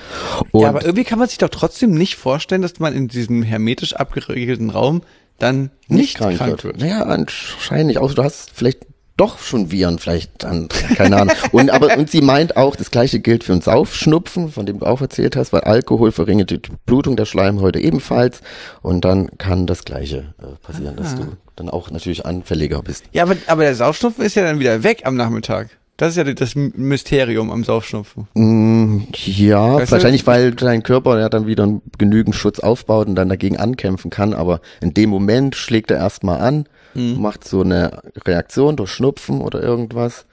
Und 0.52 0.62
ja, 0.62 0.70
aber 0.70 0.84
irgendwie 0.84 1.06
kann 1.06 1.20
man 1.20 1.30
sich 1.30 1.38
doch 1.38 1.50
trotzdem 1.50 1.94
nicht 1.94 2.16
vorstellen, 2.16 2.62
dass 2.62 2.80
man 2.80 2.94
in 2.94 3.08
diesem 3.08 3.44
hermetisch 3.44 3.96
abgeregelten 3.96 4.70
Raum 4.70 5.02
dann 5.40 5.72
nicht, 5.88 6.18
krank, 6.18 6.40
wird. 6.64 6.78
Naja, 6.78 7.04
anscheinend. 7.04 7.98
Außer 7.98 8.16
du 8.16 8.24
hast 8.24 8.52
vielleicht 8.54 8.86
doch 9.18 9.40
schon 9.40 9.72
Viren, 9.72 9.98
vielleicht 10.00 10.44
dann, 10.44 10.68
keine 10.96 11.18
Ahnung. 11.18 11.36
Und 11.52 11.70
aber 11.70 11.98
und 11.98 12.10
sie 12.10 12.22
meint 12.22 12.58
auch, 12.58 12.76
das 12.76 12.92
gleiche 12.92 13.20
gilt 13.20 13.46
für 13.46 13.54
einen 13.54 13.62
Saufschnupfen, 13.62 14.52
von 14.52 14.66
dem 14.66 14.80
du 14.80 14.86
auch 14.86 15.02
erzählt 15.02 15.38
hast, 15.38 15.54
weil 15.54 15.62
Alkohol 15.62 16.12
verringert 16.12 16.50
die 16.50 16.60
Blutung 16.86 17.16
der 17.16 17.26
Schleimhäute 17.26 17.80
ebenfalls. 17.80 18.42
Und 18.82 19.06
dann 19.06 19.38
kann 19.38 19.68
das 19.68 19.86
gleiche 19.86 20.34
äh, 20.40 20.56
passieren, 20.62 20.98
dass 20.98 21.16
du 21.16 21.38
dann 21.56 21.70
auch 21.70 21.90
natürlich 21.90 22.26
anfälliger 22.26 22.82
bist. 22.82 23.06
Ja, 23.14 23.24
aber, 23.24 23.38
aber 23.48 23.64
der 23.64 23.76
Saufschnupfen 23.76 24.26
ist 24.26 24.36
ja 24.36 24.44
dann 24.44 24.60
wieder 24.60 24.84
weg 24.84 25.04
am 25.06 25.16
Nachmittag. 25.16 25.70
Das 25.98 26.10
ist 26.10 26.18
ja 26.18 26.24
das 26.34 26.56
Mysterium 26.56 27.52
am 27.52 27.64
Saufschnupfen. 27.64 28.28
Mm, 28.34 29.04
Ja, 29.14 29.76
Weißt 29.76 29.92
du- 29.92 29.92
wahrscheinlich, 29.94 30.28
weil 30.28 30.52
dein 30.54 30.84
Körper 30.84 31.18
ja 31.20 31.30
dann 31.30 31.48
wieder 31.48 31.80
genügend 31.98 32.36
Schutz 32.36 32.60
aufbaut 32.60 33.08
und 33.08 33.16
dann 33.16 33.30
dagegen 33.30 33.56
ankämpfen 33.58 34.12
kann. 34.12 34.34
Aber 34.34 34.60
in 34.82 34.94
dem 34.94 35.10
Moment 35.10 35.56
schlägt 35.56 35.92
er 35.92 35.98
erstmal 35.98 36.42
an, 36.42 36.66
Mhm. 36.96 37.22
macht 37.22 37.48
so 37.48 37.62
eine 37.62 38.02
Reaktion 38.26 38.76
durch 38.76 38.92
Schnupfen 38.92 39.40
oder 39.40 39.62
irgendwas. 39.64 40.26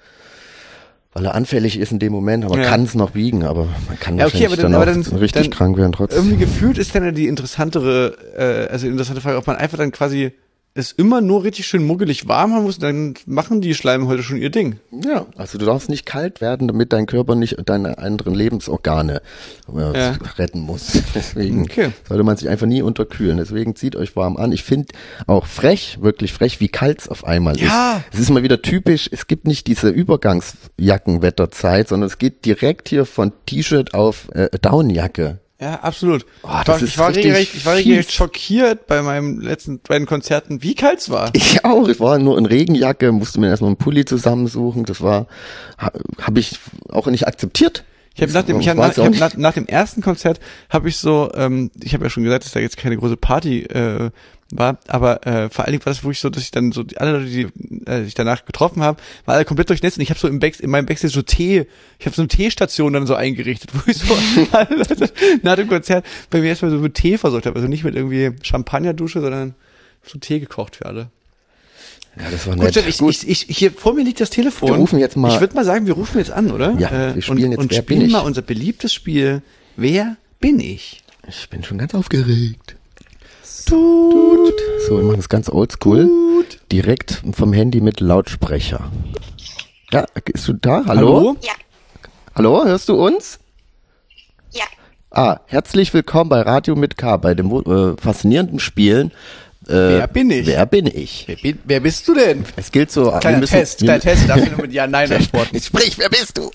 Weil 1.14 1.27
er 1.27 1.35
anfällig 1.35 1.79
ist 1.79 1.92
in 1.92 1.98
dem 1.98 2.12
Moment, 2.12 2.44
aber 2.44 2.57
Ja. 2.59 2.64
kann 2.64 2.85
es 2.85 2.94
noch 2.94 3.11
biegen, 3.11 3.44
aber 3.44 3.68
man 3.87 4.01
kann 4.01 4.16
Ja, 4.16 4.27
okay, 4.27 4.46
aber 4.46 4.57
dann, 4.57 4.72
dann, 4.72 4.83
aber 4.83 4.87
dann 4.90 5.03
richtig 5.18 5.42
dann 5.42 5.51
krank 5.53 5.77
werden 5.77 5.92
trotzdem. 5.92 6.18
Irgendwie 6.25 6.38
gefühlt 6.38 6.79
ist 6.79 6.94
dann 6.94 7.05
ja 7.05 7.11
die 7.12 7.29
interessantere, 7.29 8.16
äh, 8.37 8.72
also 8.72 8.87
die 8.87 8.92
interessante 8.92 9.20
Frage, 9.20 9.37
ob 9.37 9.46
man 9.46 9.57
einfach 9.57 9.77
dann 9.79 9.92
quasi 9.92 10.33
es 10.74 10.90
immer 10.92 11.20
nur 11.20 11.44
richtig 11.44 11.66
schön 11.66 11.85
muggelig 11.87 12.28
warm 12.28 12.54
haben 12.54 12.62
muss, 12.62 12.78
dann 12.78 13.12
machen 13.26 13.61
die 13.61 13.74
Schleimhäute 13.74 14.22
schon 14.22 14.38
ihr 14.38 14.48
Ding. 14.50 14.76
Ja, 15.04 15.26
also 15.37 15.58
du 15.58 15.66
darfst 15.66 15.90
nicht 15.90 16.06
kalt 16.06 16.40
werden, 16.40 16.66
damit 16.66 16.94
dein 16.94 17.04
Körper 17.06 17.35
nicht 17.35 17.56
deine 17.66 17.98
anderen 17.98 18.35
Lebensorgane 18.35 19.20
äh, 19.74 19.98
Ja. 19.98 20.12
retten 20.38 20.61
muss. 20.61 20.92
Deswegen 21.14 21.64
Okay. 21.64 21.90
sollte 22.08 22.24
man 22.24 22.37
sich 22.38 22.48
einfach 22.48 22.66
nie 22.66 22.80
unterkühlen. 22.80 23.37
Deswegen 23.37 23.76
zieht 23.76 23.96
euch 23.96 24.16
warm 24.16 24.37
an. 24.38 24.50
Ich 24.52 24.62
finde 24.62 24.94
auch 25.26 25.44
frech, 25.46 25.98
wirklich 26.00 26.32
frech, 26.32 26.58
wie 26.61 26.68
kalt 26.68 27.00
es 27.00 27.08
auf 27.08 27.24
einmal 27.24 27.58
Ja. 27.58 27.96
ist. 28.11 28.14
Es 28.14 28.20
ist 28.20 28.30
mal 28.30 28.42
wieder 28.42 28.62
typisch, 28.62 29.11
es 29.12 29.26
gibt 29.26 29.46
nicht 29.46 29.66
diese 29.66 29.90
Übergangsjackenwetterzeit, 29.90 31.88
sondern 31.88 32.06
es 32.06 32.18
geht 32.18 32.44
direkt 32.44 32.88
hier 32.88 33.04
von 33.04 33.32
T-Shirt 33.46 33.94
auf 33.94 34.28
äh, 34.35 34.48
Downjacke. 34.61 35.38
Ja, 35.62 35.75
absolut. 35.77 36.27
Oh, 36.42 36.48
ich, 36.59 36.64
das 36.64 36.66
war, 36.66 36.77
ist 36.77 36.83
ich 36.83 36.98
war 36.98 37.09
richtig 37.11 37.25
regelrecht, 37.27 37.55
ich 37.55 37.66
war 37.66 37.77
regelrecht 37.77 38.12
schockiert 38.12 38.88
bei 38.88 39.01
meinem 39.01 39.38
letzten 39.38 39.79
beiden 39.79 40.09
Konzerten, 40.09 40.61
wie 40.64 40.75
kalt 40.75 40.98
es 40.98 41.09
war. 41.09 41.31
Ich 41.35 41.64
auch, 41.64 41.88
ich 41.88 42.01
war 42.01 42.18
nur 42.18 42.37
in 42.37 42.46
Regenjacke, 42.46 43.12
musste 43.12 43.38
mir 43.38 43.46
erstmal 43.46 43.68
einen 43.68 43.77
Pulli 43.77 44.05
zusammensuchen. 44.05 44.85
Das 44.85 45.03
war, 45.03 45.29
ha, 45.79 45.92
habe 46.20 46.40
ich 46.40 46.59
auch 46.88 47.07
nicht 47.07 47.29
akzeptiert. 47.29 47.85
Ich 48.16 48.22
habe 48.22 48.33
nach 48.33 48.42
dem, 48.42 48.59
ich 48.59 48.68
hab 48.68 48.77
nach, 48.77 48.90
ich 48.90 48.98
hab 48.98 49.14
nach, 49.14 49.37
nach 49.37 49.55
dem 49.55 49.66
ersten 49.66 50.03
Konzert 50.03 50.40
habe 50.68 50.88
ich 50.88 50.96
so, 50.96 51.31
ähm, 51.33 51.70
ich 51.81 51.94
habe 51.94 52.03
ja 52.03 52.11
schon 52.11 52.25
gesagt, 52.25 52.44
dass 52.44 52.51
da 52.51 52.59
jetzt 52.59 52.77
keine 52.77 52.96
große 52.96 53.16
Party 53.16 53.62
äh, 53.62 54.11
war, 54.55 54.79
aber 54.87 55.27
äh, 55.27 55.49
vor 55.51 55.65
allen 55.65 55.73
Dingen 55.73 55.85
war 55.85 55.93
das 55.93 56.05
wirklich 56.05 56.21
so, 56.21 56.29
dass 56.31 56.43
ich 56.43 56.51
dann 56.51 56.73
so 56.73 56.83
die 56.83 56.99
alle 56.99 57.12
Leute, 57.19 57.25
die 57.31 57.47
äh, 57.88 58.05
ich 58.05 58.15
danach 58.15 58.45
getroffen 58.45 58.83
habe, 58.83 59.01
war 59.25 59.35
alle 59.37 59.45
komplett 59.45 59.71
durchnässt 59.71 59.97
und 59.97 60.03
ich 60.03 60.11
habe 60.11 60.21
so 60.21 60.29
im 60.29 60.38
Back, 60.38 60.61
in 60.61 60.71
meinem 60.71 60.87
Backstage 60.87 61.12
so 61.12 61.23
Tee, 61.23 61.67
ich 61.99 62.07
habe 62.07 62.15
so 62.15 62.23
eine 62.23 62.29
Teestation 62.29 62.93
dann 62.93 63.07
so 63.07 63.15
eingerichtet, 63.15 63.71
wo 63.75 63.81
ich 63.91 63.97
so 63.97 64.15
nach 65.43 65.57
dem 65.57 65.69
Konzert 65.69 66.05
bei 66.31 66.41
mir 66.41 66.49
erstmal 66.49 66.71
so 66.71 66.79
mit 66.79 66.95
Tee 66.95 67.19
versorgt 67.19 67.47
habe, 67.47 67.57
also 67.57 67.69
nicht 67.69 67.85
mit 67.85 67.95
irgendwie 67.97 68.31
Champagnerdusche, 68.43 69.21
sondern 69.21 69.55
so 70.05 70.19
Tee 70.19 70.38
gekocht 70.41 70.77
für 70.77 70.87
alle. 70.87 71.09
Ja, 72.19 72.31
das 72.31 72.47
war 72.47 72.55
Gut, 72.55 72.65
nett. 72.65 72.73
Steff, 72.75 72.87
ich, 72.87 73.01
ich, 73.27 73.49
ich, 73.49 73.57
hier 73.59 73.73
vor 73.73 73.95
mir 73.95 74.05
liegt 74.05 74.21
das 74.21 74.29
Telefon. 74.29 74.69
Wir 74.69 74.77
rufen 74.77 74.99
jetzt 74.99 75.17
mal- 75.17 75.33
Ich 75.33 75.41
würde 75.41 75.55
mal 75.55 75.65
sagen, 75.65 75.87
wir 75.87 75.95
rufen 75.95 76.19
jetzt 76.19 76.31
an, 76.31 76.51
oder? 76.51 76.73
Ja, 76.79 77.15
wir 77.15 77.23
spielen 77.23 77.45
und, 77.45 77.51
jetzt 77.53 77.59
und 77.61 77.71
Wer 77.71 77.79
spielen 77.79 78.01
bin 78.01 78.07
ich? 78.09 78.12
mal 78.12 78.21
unser 78.21 78.43
beliebtes 78.43 78.93
Spiel. 78.93 79.41
Wer 79.77 80.17
bin 80.38 80.61
ich? 80.61 81.03
ich 81.27 81.49
bin 81.49 81.65
schon 81.65 81.79
ganz 81.79 81.95
aufgeregt. 81.95 82.77
Tut. 83.64 84.55
So, 84.88 84.96
wir 84.98 85.05
machen 85.05 85.16
das 85.16 85.29
ganz 85.29 85.48
oldschool. 85.48 86.11
Direkt 86.70 87.22
vom 87.33 87.53
Handy 87.53 87.81
mit 87.81 88.01
Lautsprecher. 88.01 88.90
Ja, 89.92 90.07
bist 90.25 90.48
du 90.48 90.55
da? 90.55 90.83
Hallo? 90.87 91.16
Hallo? 91.18 91.37
Ja, 91.42 91.53
Hallo, 92.35 92.64
hörst 92.64 92.88
du 92.88 92.94
uns? 92.94 93.38
ja. 94.53 94.64
Ah, 95.11 95.40
herzlich 95.46 95.92
willkommen 95.92 96.31
bei 96.31 96.40
Radio 96.40 96.75
mit 96.75 96.96
K, 96.96 97.18
bei 97.18 97.35
dem 97.35 97.51
äh, 97.53 97.94
faszinierenden 98.01 98.59
Spielen. 98.59 99.11
Äh, 99.68 99.72
Wer 99.75 100.07
bin 100.09 100.31
ich? 100.31 100.46
Wer 100.46 100.64
bin 100.66 100.87
ich? 100.87 101.25
Wer, 101.29 101.37
bi- 101.37 101.59
wer 101.64 101.81
bist 101.81 102.09
du 102.09 102.14
denn? 102.14 102.44
Es 102.57 102.72
gilt 102.72 102.90
so. 102.90 103.12
wir 103.12 103.20
Kleiner 103.20 103.38
müssen- 103.38 103.53
Test, 103.53 103.79
kleiner 103.81 104.01
Test, 104.01 104.29
darf 104.29 104.38
ich 104.38 104.51
nur 104.57 104.62
mit 104.62 104.72
Ja, 104.72 104.87
Nein 104.87 105.12
antworten. 105.12 105.61
Sprich, 105.61 105.98
wer 105.98 106.09
bist 106.09 106.38
du? 106.38 106.51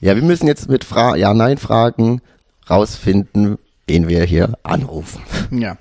Ja, 0.00 0.14
wir 0.16 0.22
müssen 0.22 0.46
jetzt 0.46 0.68
mit 0.70 0.84
Fra 0.84 1.14
Ja-Nein-Fragen 1.16 2.22
rausfinden, 2.70 3.58
wen 3.86 4.08
wir 4.08 4.24
hier 4.24 4.54
anrufen. 4.62 5.20
Ja. 5.50 5.76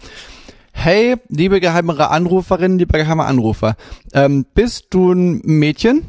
Hey, 0.82 1.18
liebe 1.28 1.60
geheime 1.60 2.10
Anruferin, 2.10 2.80
lieber 2.80 2.98
geheimer 2.98 3.26
Anrufer, 3.26 3.76
ähm, 4.14 4.46
bist 4.54 4.86
du 4.92 5.12
ein 5.12 5.42
Mädchen? 5.44 6.06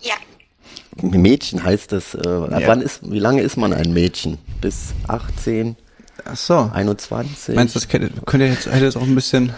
Ja, 0.00 0.14
Mädchen 1.00 1.62
heißt 1.62 1.92
das, 1.92 2.16
äh, 2.16 2.26
ab 2.26 2.62
wann 2.66 2.80
ist, 2.80 3.08
wie 3.08 3.20
lange 3.20 3.42
ist 3.42 3.56
man 3.56 3.72
ein 3.72 3.92
Mädchen? 3.92 4.38
Bis 4.60 4.92
18, 5.06 5.76
Ach 6.24 6.36
so. 6.36 6.68
21? 6.74 7.54
Meinst 7.54 7.76
du, 7.76 7.78
das 7.78 7.88
könnte, 7.88 8.10
könnte 8.26 8.46
jetzt, 8.46 8.66
hätte 8.66 8.86
jetzt 8.86 8.96
auch 8.96 9.02
ein 9.02 9.14
bisschen 9.14 9.52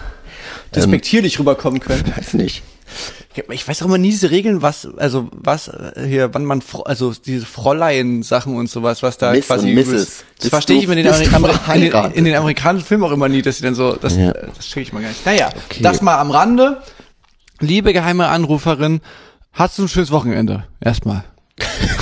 despektierlich 0.74 1.38
rüberkommen 1.38 1.80
können? 1.80 2.04
Weiß 2.14 2.34
nicht. 2.34 2.64
Ich 3.50 3.66
weiß 3.68 3.82
auch 3.82 3.86
immer 3.86 3.98
nie 3.98 4.10
diese 4.10 4.30
Regeln, 4.30 4.62
was, 4.62 4.86
also 4.96 5.28
was 5.32 5.68
äh, 5.68 6.06
hier, 6.06 6.32
wann 6.32 6.44
man, 6.44 6.62
also 6.84 7.12
diese 7.12 7.44
Fräulein-Sachen 7.44 8.56
und 8.56 8.70
sowas, 8.70 9.02
was 9.02 9.18
da 9.18 9.32
Miss 9.32 9.46
quasi 9.46 9.68
und 9.68 9.74
Mrs. 9.74 9.86
übelst- 9.88 10.24
Das 10.40 10.48
verstehe 10.48 10.76
du- 10.76 10.78
ich 10.80 10.84
immer 10.84 10.96
in 10.96 11.04
den, 11.04 11.14
in, 11.74 11.80
den, 11.90 12.12
in 12.12 12.24
den 12.24 12.34
amerikanischen 12.36 12.86
Filmen 12.86 13.04
auch 13.04 13.10
immer 13.12 13.28
nie, 13.28 13.42
dass 13.42 13.56
sie 13.58 13.62
dann 13.64 13.74
so, 13.74 13.94
das, 13.96 14.16
Ja. 14.16 14.30
äh, 14.30 14.48
das 14.56 14.66
check 14.66 14.82
ich 14.84 14.92
mal 14.92 15.02
gar 15.02 15.08
nicht. 15.08 15.26
Naja, 15.26 15.50
das 15.80 16.00
mal 16.02 16.18
am 16.18 16.30
Rande. 16.30 16.80
Liebe 17.60 17.92
geheime 17.92 18.28
Anruferin, 18.28 19.00
hast 19.52 19.78
du 19.78 19.82
ein 19.84 19.88
schönes 19.88 20.10
Wochenende? 20.10 20.66
Erstmal. 20.80 21.24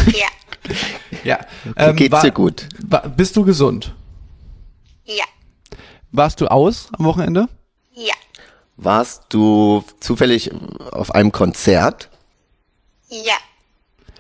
ja, 0.06 0.26
Ja. 1.24 1.38
Ähm, 1.76 1.96
Geht's 1.96 2.12
war- 2.12 2.22
dir 2.22 2.32
gut? 2.32 2.68
War, 2.86 3.08
bist 3.08 3.36
du 3.36 3.44
gesund? 3.44 3.94
ja, 5.06 5.24
Warst 6.12 6.40
du 6.40 6.46
aus 6.46 6.88
am 6.98 7.04
Wochenende? 7.06 7.48
ja, 7.94 8.12
Warst 8.76 9.24
du 9.28 9.84
zufällig 10.00 10.50
auf 10.90 11.14
einem 11.14 11.32
Konzert? 11.32 12.08
ja, 13.08 13.34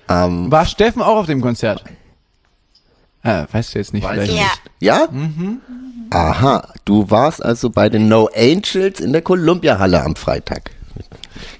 Ähm, 0.08 0.50
War 0.50 0.66
Steffen 0.66 1.02
auch 1.02 1.16
auf 1.16 1.26
dem 1.26 1.40
Konzert? 1.40 1.82
Äh, 3.22 3.46
weißt 3.50 3.74
du 3.74 3.78
jetzt 3.78 3.92
nicht, 3.94 4.06
vielleicht. 4.06 4.32
ja, 4.32 4.50
ja? 4.80 5.08
Aha, 6.10 6.68
du 6.84 7.10
warst 7.10 7.42
also 7.44 7.70
bei 7.70 7.88
den 7.88 8.08
No 8.08 8.28
Angels 8.36 9.00
in 9.00 9.12
der 9.12 9.22
Columbia-Halle 9.22 10.02
am 10.04 10.14
Freitag. 10.14 10.70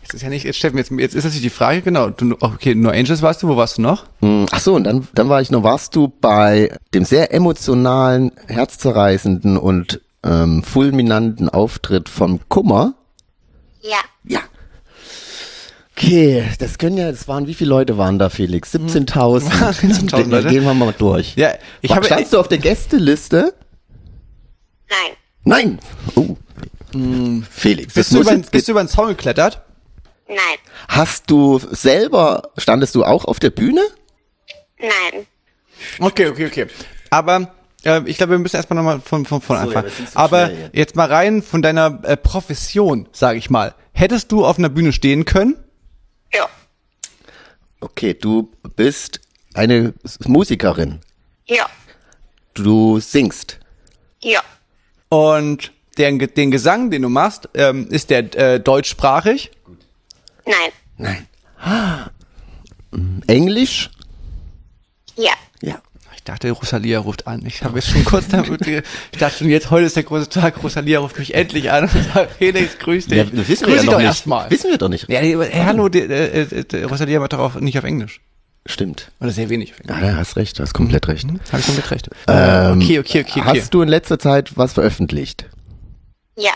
Jetzt 0.02 0.14
ist 0.14 0.22
ja 0.22 0.28
nicht, 0.28 0.44
jetzt 0.44 0.58
Steffen, 0.58 0.76
jetzt, 0.76 0.90
jetzt 0.92 1.14
ist 1.14 1.24
natürlich 1.24 1.42
die 1.42 1.50
Frage, 1.50 1.82
genau, 1.82 2.10
du, 2.10 2.36
okay, 2.40 2.74
No 2.74 2.90
Angels 2.90 3.22
warst 3.22 3.42
du, 3.42 3.48
wo 3.48 3.56
warst 3.56 3.78
du 3.78 3.82
noch? 3.82 4.04
Hm, 4.20 4.46
Ach 4.52 4.60
so, 4.60 4.74
und 4.74 4.84
dann, 4.84 5.08
dann 5.14 5.28
war 5.28 5.40
ich 5.40 5.50
noch, 5.50 5.62
warst 5.64 5.96
du 5.96 6.08
bei 6.20 6.76
dem 6.92 7.04
sehr 7.04 7.32
emotionalen, 7.34 8.30
herzzerreißenden 8.46 9.56
und 9.56 10.00
ähm, 10.24 10.62
fulminanten 10.64 11.48
Auftritt 11.48 12.08
vom 12.08 12.40
Kummer? 12.48 12.94
ja, 13.82 13.98
Ja. 14.24 14.40
Okay, 15.96 16.44
das 16.58 16.78
können 16.78 16.96
ja, 16.96 17.08
das 17.12 17.28
waren, 17.28 17.46
wie 17.46 17.54
viele 17.54 17.70
Leute 17.70 17.96
waren 17.96 18.18
da, 18.18 18.28
Felix? 18.28 18.74
17.000. 18.74 19.48
17.000 19.48 20.10
Dann 20.10 20.30
Leute. 20.30 20.48
Gehen 20.48 20.64
wir 20.64 20.74
mal 20.74 20.92
durch. 20.92 21.36
Ja, 21.36 21.54
ich 21.82 21.90
War- 21.90 21.96
habe- 21.98 22.06
Standst 22.06 22.32
du 22.32 22.40
auf 22.40 22.48
der 22.48 22.58
Gästeliste? 22.58 23.54
nein, 24.88 25.16
Nein. 25.44 25.78
Oh. 26.16 26.36
Felix, 27.50 27.94
das 27.94 28.08
Bist 28.10 28.12
du, 28.12 28.20
über, 28.22 28.36
bist 28.50 28.66
du 28.68 28.72
über 28.72 28.82
den 28.82 28.88
Zaun 28.88 29.08
geklettert? 29.08 29.62
nein, 30.26 30.36
hast 30.88 31.30
du 31.30 31.58
selber, 31.70 32.50
standest 32.56 32.94
du 32.96 33.04
auch 33.04 33.24
auf 33.26 33.38
der 33.38 33.50
Bühne? 33.50 33.82
nein, 34.80 35.26
Okay, 36.00 36.26
okay, 36.28 36.46
okay. 36.46 36.66
Aber 37.10 37.52
äh, 37.86 38.02
ich 38.06 38.16
glaube, 38.16 38.32
wir 38.32 38.38
müssen 38.38 38.56
erstmal 38.56 38.76
nochmal 38.76 39.00
von, 39.00 39.24
von, 39.26 39.40
von 39.40 39.56
So, 39.56 39.62
Anfang. 39.62 39.84
ja, 39.84 39.90
Aber 40.14 40.50
jetzt. 40.50 40.74
jetzt 40.74 40.96
mal 40.96 41.06
rein 41.12 41.42
von 41.42 41.62
deiner 41.62 42.00
äh, 42.04 42.16
Profession, 42.16 43.08
sage 43.12 43.38
ich 43.38 43.50
mal. 43.50 43.74
Hättest 43.92 44.32
du 44.32 44.44
auf 44.44 44.58
einer 44.58 44.68
Bühne 44.68 44.92
stehen 44.92 45.24
können? 45.24 45.56
ja, 46.32 46.48
Okay, 47.80 48.14
du 48.14 48.50
bist 48.76 49.20
eine 49.54 49.92
Musikerin. 50.26 51.00
ja, 51.46 51.66
Du 52.54 52.98
singst. 53.00 53.58
ja, 54.22 54.40
Und 55.10 55.72
den, 55.98 56.18
den 56.18 56.50
Gesang, 56.50 56.90
den 56.90 57.02
du 57.02 57.08
machst, 57.08 57.48
ähm, 57.54 57.86
ist 57.90 58.10
der 58.10 58.34
äh, 58.36 58.60
deutschsprachig? 58.60 59.50
nein, 60.96 61.26
Englisch? 63.26 63.90
ja, 65.16 65.24
Ja. 65.24 65.32
Ich 66.26 66.32
dachte, 66.32 66.50
Rosalia 66.52 67.00
ruft 67.00 67.26
an. 67.26 67.44
Ich 67.44 67.62
habe 67.62 67.78
jetzt 67.78 67.90
schon 67.90 68.02
kurz 68.06 68.28
damit, 68.28 68.66
ich 68.66 69.18
dachte 69.18 69.36
schon, 69.36 69.50
jetzt 69.50 69.70
heute 69.70 69.84
ist 69.84 69.94
der 69.96 70.04
große 70.04 70.30
Tag. 70.30 70.62
Rosalia 70.62 71.00
ruft 71.00 71.18
mich 71.18 71.34
endlich 71.34 71.70
an 71.70 71.84
und 71.84 71.90
sagt, 72.14 72.36
Felix, 72.38 72.78
grüß 72.78 73.08
dich. 73.08 73.18
ja 73.18 73.24
das 73.24 73.46
wissen 73.46 73.66
grüß 73.66 73.66
wir 73.66 73.74
ja 73.74 73.80
dich 73.82 73.84
noch 73.86 73.92
doch 73.92 73.98
nicht. 73.98 74.06
erstmal. 74.06 74.50
Wissen 74.50 74.70
wir 74.70 74.78
doch 74.78 74.88
nicht. 74.88 75.06
Ja, 75.10 75.20
die- 75.20 75.36
hey, 75.36 75.64
hallo, 75.66 75.90
die, 75.90 75.98
äh, 75.98 76.46
äh, 76.72 76.84
Rosalia 76.84 77.20
macht 77.20 77.34
doch 77.34 77.40
auch 77.40 77.54
nicht 77.56 77.76
auf 77.76 77.84
Englisch. 77.84 78.22
Stimmt. 78.64 79.12
Oder 79.20 79.32
sehr 79.32 79.50
wenig 79.50 79.74
auf 79.74 79.80
Englisch. 79.80 79.98
Ja, 80.00 80.16
hast 80.16 80.36
recht, 80.36 80.58
du 80.58 80.62
hast 80.62 80.72
komplett 80.72 81.08
recht. 81.08 81.26
Habe 81.28 81.60
ich 81.60 81.66
komplett 81.66 81.90
recht. 81.90 82.08
Ähm, 82.26 82.78
okay, 82.80 82.98
okay, 83.00 83.20
okay, 83.20 83.40
okay. 83.42 83.60
Hast 83.60 83.74
du 83.74 83.82
in 83.82 83.88
letzter 83.90 84.18
Zeit 84.18 84.56
was 84.56 84.72
veröffentlicht? 84.72 85.44
ja, 86.38 86.52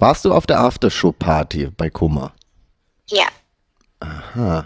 Warst 0.00 0.24
du 0.24 0.34
auf 0.34 0.46
der 0.48 0.58
Aftershow-Party 0.58 1.68
bei 1.76 1.90
Kummer? 1.90 2.32
ja, 3.08 4.64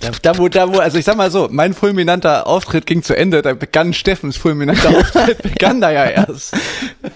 Da, 0.00 0.10
da, 0.22 0.38
wo, 0.38 0.48
da, 0.48 0.72
wo, 0.72 0.78
also 0.78 0.98
ich 0.98 1.04
sag 1.04 1.16
mal 1.16 1.30
so, 1.30 1.48
mein 1.50 1.74
fulminanter 1.74 2.46
Auftritt 2.46 2.86
ging 2.86 3.02
zu 3.02 3.16
Ende, 3.16 3.42
da 3.42 3.54
begann 3.54 3.92
Steffens 3.92 4.36
fulminanter 4.36 4.90
Auftritt, 4.98 5.42
begann 5.42 5.80
da 5.80 5.90
ja 5.90 6.04
erst. 6.04 6.56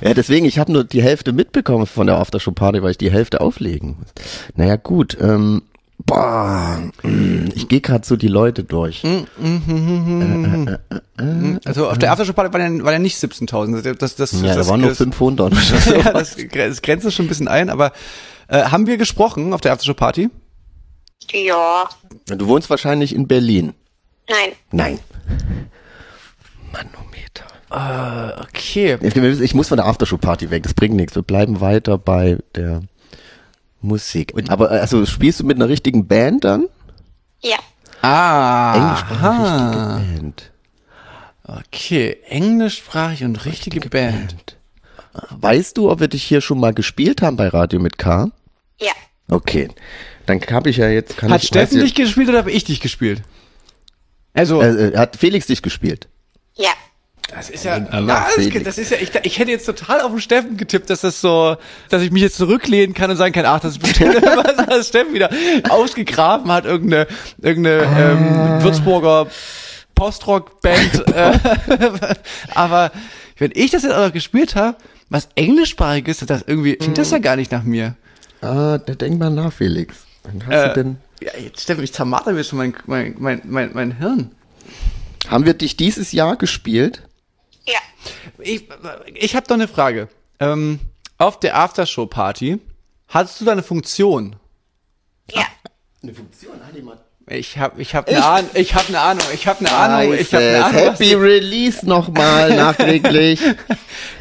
Ja, 0.00 0.14
deswegen, 0.14 0.46
ich 0.46 0.58
habe 0.58 0.72
nur 0.72 0.84
die 0.84 1.02
Hälfte 1.02 1.32
mitbekommen 1.32 1.86
von 1.86 2.06
der 2.06 2.18
Aftershow-Party, 2.18 2.82
weil 2.82 2.92
ich 2.92 2.98
die 2.98 3.10
Hälfte 3.10 3.40
auflegen 3.40 3.96
muss. 3.98 4.08
Naja, 4.56 4.76
gut. 4.76 5.16
Ähm, 5.20 5.62
boah, 6.06 6.82
mm, 7.02 7.48
ich 7.54 7.68
gehe 7.68 7.80
gerade 7.80 8.04
so 8.06 8.16
die 8.16 8.28
Leute 8.28 8.64
durch. 8.64 9.02
Also 11.64 11.88
auf 11.88 11.98
der 11.98 12.12
Aftershow-Party 12.12 12.52
waren 12.52 12.78
ja, 12.78 12.84
waren 12.84 12.92
ja 12.94 12.98
nicht 12.98 13.16
17.000. 13.16 13.94
Das, 13.94 14.16
das, 14.16 14.32
Ja, 14.32 14.54
das, 14.54 14.66
da 14.66 14.72
waren 14.72 14.80
nur 14.80 14.90
das, 14.90 14.98
500 14.98 15.52
oder 15.52 15.60
so. 15.60 15.94
ja, 15.94 16.12
das, 16.12 16.36
das 16.52 16.82
grenzt 16.82 17.06
es 17.06 17.14
schon 17.14 17.26
ein 17.26 17.28
bisschen 17.28 17.48
ein, 17.48 17.70
aber 17.70 17.92
äh, 18.48 18.64
haben 18.64 18.86
wir 18.86 18.96
gesprochen 18.96 19.52
auf 19.54 19.60
der 19.60 19.72
Aftershow-Party? 19.72 20.30
Ja, 21.32 21.88
Du 22.26 22.46
wohnst 22.46 22.68
wahrscheinlich 22.70 23.14
in 23.14 23.26
Berlin. 23.28 23.74
nein, 24.28 24.52
Nein. 24.70 24.98
Manometer. 26.72 27.44
Okay. 28.42 28.98
Ich, 29.42 29.54
muss 29.54 29.68
von 29.68 29.76
der 29.78 29.86
Aftershow-Party 29.86 30.50
weg, 30.50 30.62
das 30.62 30.74
bringt 30.74 30.94
nichts. 30.94 31.14
Wir 31.14 31.22
bleiben 31.22 31.60
weiter 31.60 31.98
bei 31.98 32.38
der 32.54 32.82
Musik. 33.80 34.32
Aber 34.48 34.70
äh, 34.70 34.78
also 34.78 35.04
spielst 35.06 35.40
du 35.40 35.44
mit 35.44 35.56
einer 35.56 35.68
richtigen 35.68 36.06
Band 36.06 36.44
dann? 36.44 36.68
ja, 37.42 37.56
Ah, 38.02 38.74
Englischsprachige 38.76 39.76
Band. 39.76 40.52
okay. 41.46 42.16
Englischsprachig 42.28 43.24
und 43.24 43.44
richtige 43.46 43.88
Band. 43.88 44.56
Weißt 45.30 45.76
du, 45.76 45.90
ob 45.90 46.00
wir 46.00 46.08
dich 46.08 46.22
hier 46.24 46.40
schon 46.40 46.58
mal 46.58 46.72
gespielt 46.74 47.22
haben 47.22 47.36
bei 47.36 47.48
Radio 47.48 47.78
mit 47.80 47.98
K? 47.98 48.30
ja, 48.80 48.92
Okay. 49.30 49.68
Dann 50.40 50.54
habe 50.54 50.70
ich 50.70 50.78
ja 50.78 50.88
jetzt. 50.88 51.16
Kann 51.16 51.30
Hat 51.30 51.42
ich, 51.42 51.48
Steffen 51.48 51.80
dich 51.80 51.94
gespielt 51.94 52.28
oder 52.28 52.38
habe 52.38 52.50
ich 52.50 52.64
dich 52.64 52.80
gespielt? 52.80 53.22
Also, 54.34 54.62
äh, 54.62 54.88
äh, 54.88 54.96
hat 54.96 55.16
Felix 55.16 55.46
dich 55.46 55.62
gespielt? 55.62 56.08
ja, 56.56 56.70
das 57.34 57.48
ist 57.48 57.64
ja, 57.64 57.80
das, 57.80 58.36
das 58.64 58.78
ist 58.78 58.90
ja, 58.90 58.98
ich, 59.00 59.10
ich 59.22 59.38
hätte 59.38 59.50
jetzt 59.50 59.64
total 59.64 60.02
auf 60.02 60.10
den 60.10 60.20
Steffen 60.20 60.56
getippt, 60.58 60.90
dass 60.90 61.00
das 61.00 61.20
so, 61.20 61.56
dass 61.88 62.02
ich 62.02 62.10
mich 62.10 62.22
jetzt 62.22 62.36
zurücklehnen 62.36 62.94
kann 62.94 63.10
und 63.10 63.16
sagen 63.16 63.32
kann, 63.32 63.46
ach, 63.46 63.60
das 63.60 63.72
ist 63.72 63.78
bestimmt 63.78 64.16
was, 64.22 64.68
was 64.68 64.88
Steffen 64.88 65.14
wieder 65.14 65.30
ausgegraben 65.68 66.52
hat, 66.52 66.66
irgendeine, 66.66 67.06
irgendeine 67.40 67.84
ähm, 67.84 68.62
Würzburger 68.62 69.28
Postrock-Band. 69.94 71.08
äh, 71.14 71.38
aber 72.54 72.92
wenn 73.38 73.52
ich 73.54 73.70
das 73.70 73.82
jetzt 73.82 73.92
auch 73.92 74.06
noch 74.06 74.12
gespielt 74.12 74.54
habe, 74.54 74.76
was 75.08 75.28
englischsprachiges, 75.34 76.18
das 76.18 76.44
irgendwie, 76.46 76.76
klingt 76.76 76.98
das 76.98 77.10
ja 77.10 77.18
gar 77.18 77.36
nicht 77.36 77.52
nach 77.52 77.62
mir. 77.62 77.96
Ah, 78.42 78.78
da 78.78 78.94
denk 78.94 79.18
mal 79.18 79.30
nach, 79.30 79.52
Felix. 79.52 80.04
Wann 80.24 80.46
hast 80.46 80.52
Äh, 80.54 80.68
du 80.68 80.74
denn? 80.74 80.96
Ja, 81.20 81.32
jetzt 81.38 81.60
Steffen, 81.62 81.84
ich 81.84 81.92
zermarter 81.92 82.32
mir 82.32 82.44
schon 82.44 82.58
mein, 82.58 82.74
mein, 82.86 83.14
mein, 83.18 83.42
mein, 83.44 83.70
mein 83.74 83.98
Hirn. 83.98 84.34
Haben 85.28 85.46
wir 85.46 85.54
dich 85.54 85.76
dieses 85.76 86.12
Jahr 86.12 86.36
gespielt? 86.36 87.02
ja, 87.66 87.78
Ich, 88.38 88.68
ich 89.14 89.36
habe 89.36 89.46
doch 89.46 89.54
eine 89.54 89.68
Frage. 89.68 90.08
Ähm, 90.40 90.80
auf 91.18 91.38
der 91.38 91.56
Aftershow-Party 91.56 92.58
hattest 93.08 93.40
du 93.40 93.44
da 93.44 93.52
eine 93.52 93.62
Funktion? 93.62 94.36
ja, 95.30 95.44
Eine 96.02 96.12
Funktion, 96.14 96.60
Ich 97.28 97.56
hab, 97.58 97.78
ich 97.78 97.94
hab 97.94 98.08
eine 98.08 98.24
Ahnung, 98.24 98.50
ich 98.54 98.74
hab 98.74 98.88
eine 98.88 99.00
Ahnung, 99.00 99.24
ich 99.32 99.46
hab 99.46 99.60
eine 99.60 99.70
Ahnung, 99.70 100.14
ich 100.14 100.34
hab 100.34 100.40
eine. 100.40 100.64
Ahnung. 100.64 100.78
Happy 100.80 101.14
Release 101.14 101.86
nochmal 101.86 102.54
nachträglich. 102.56 103.40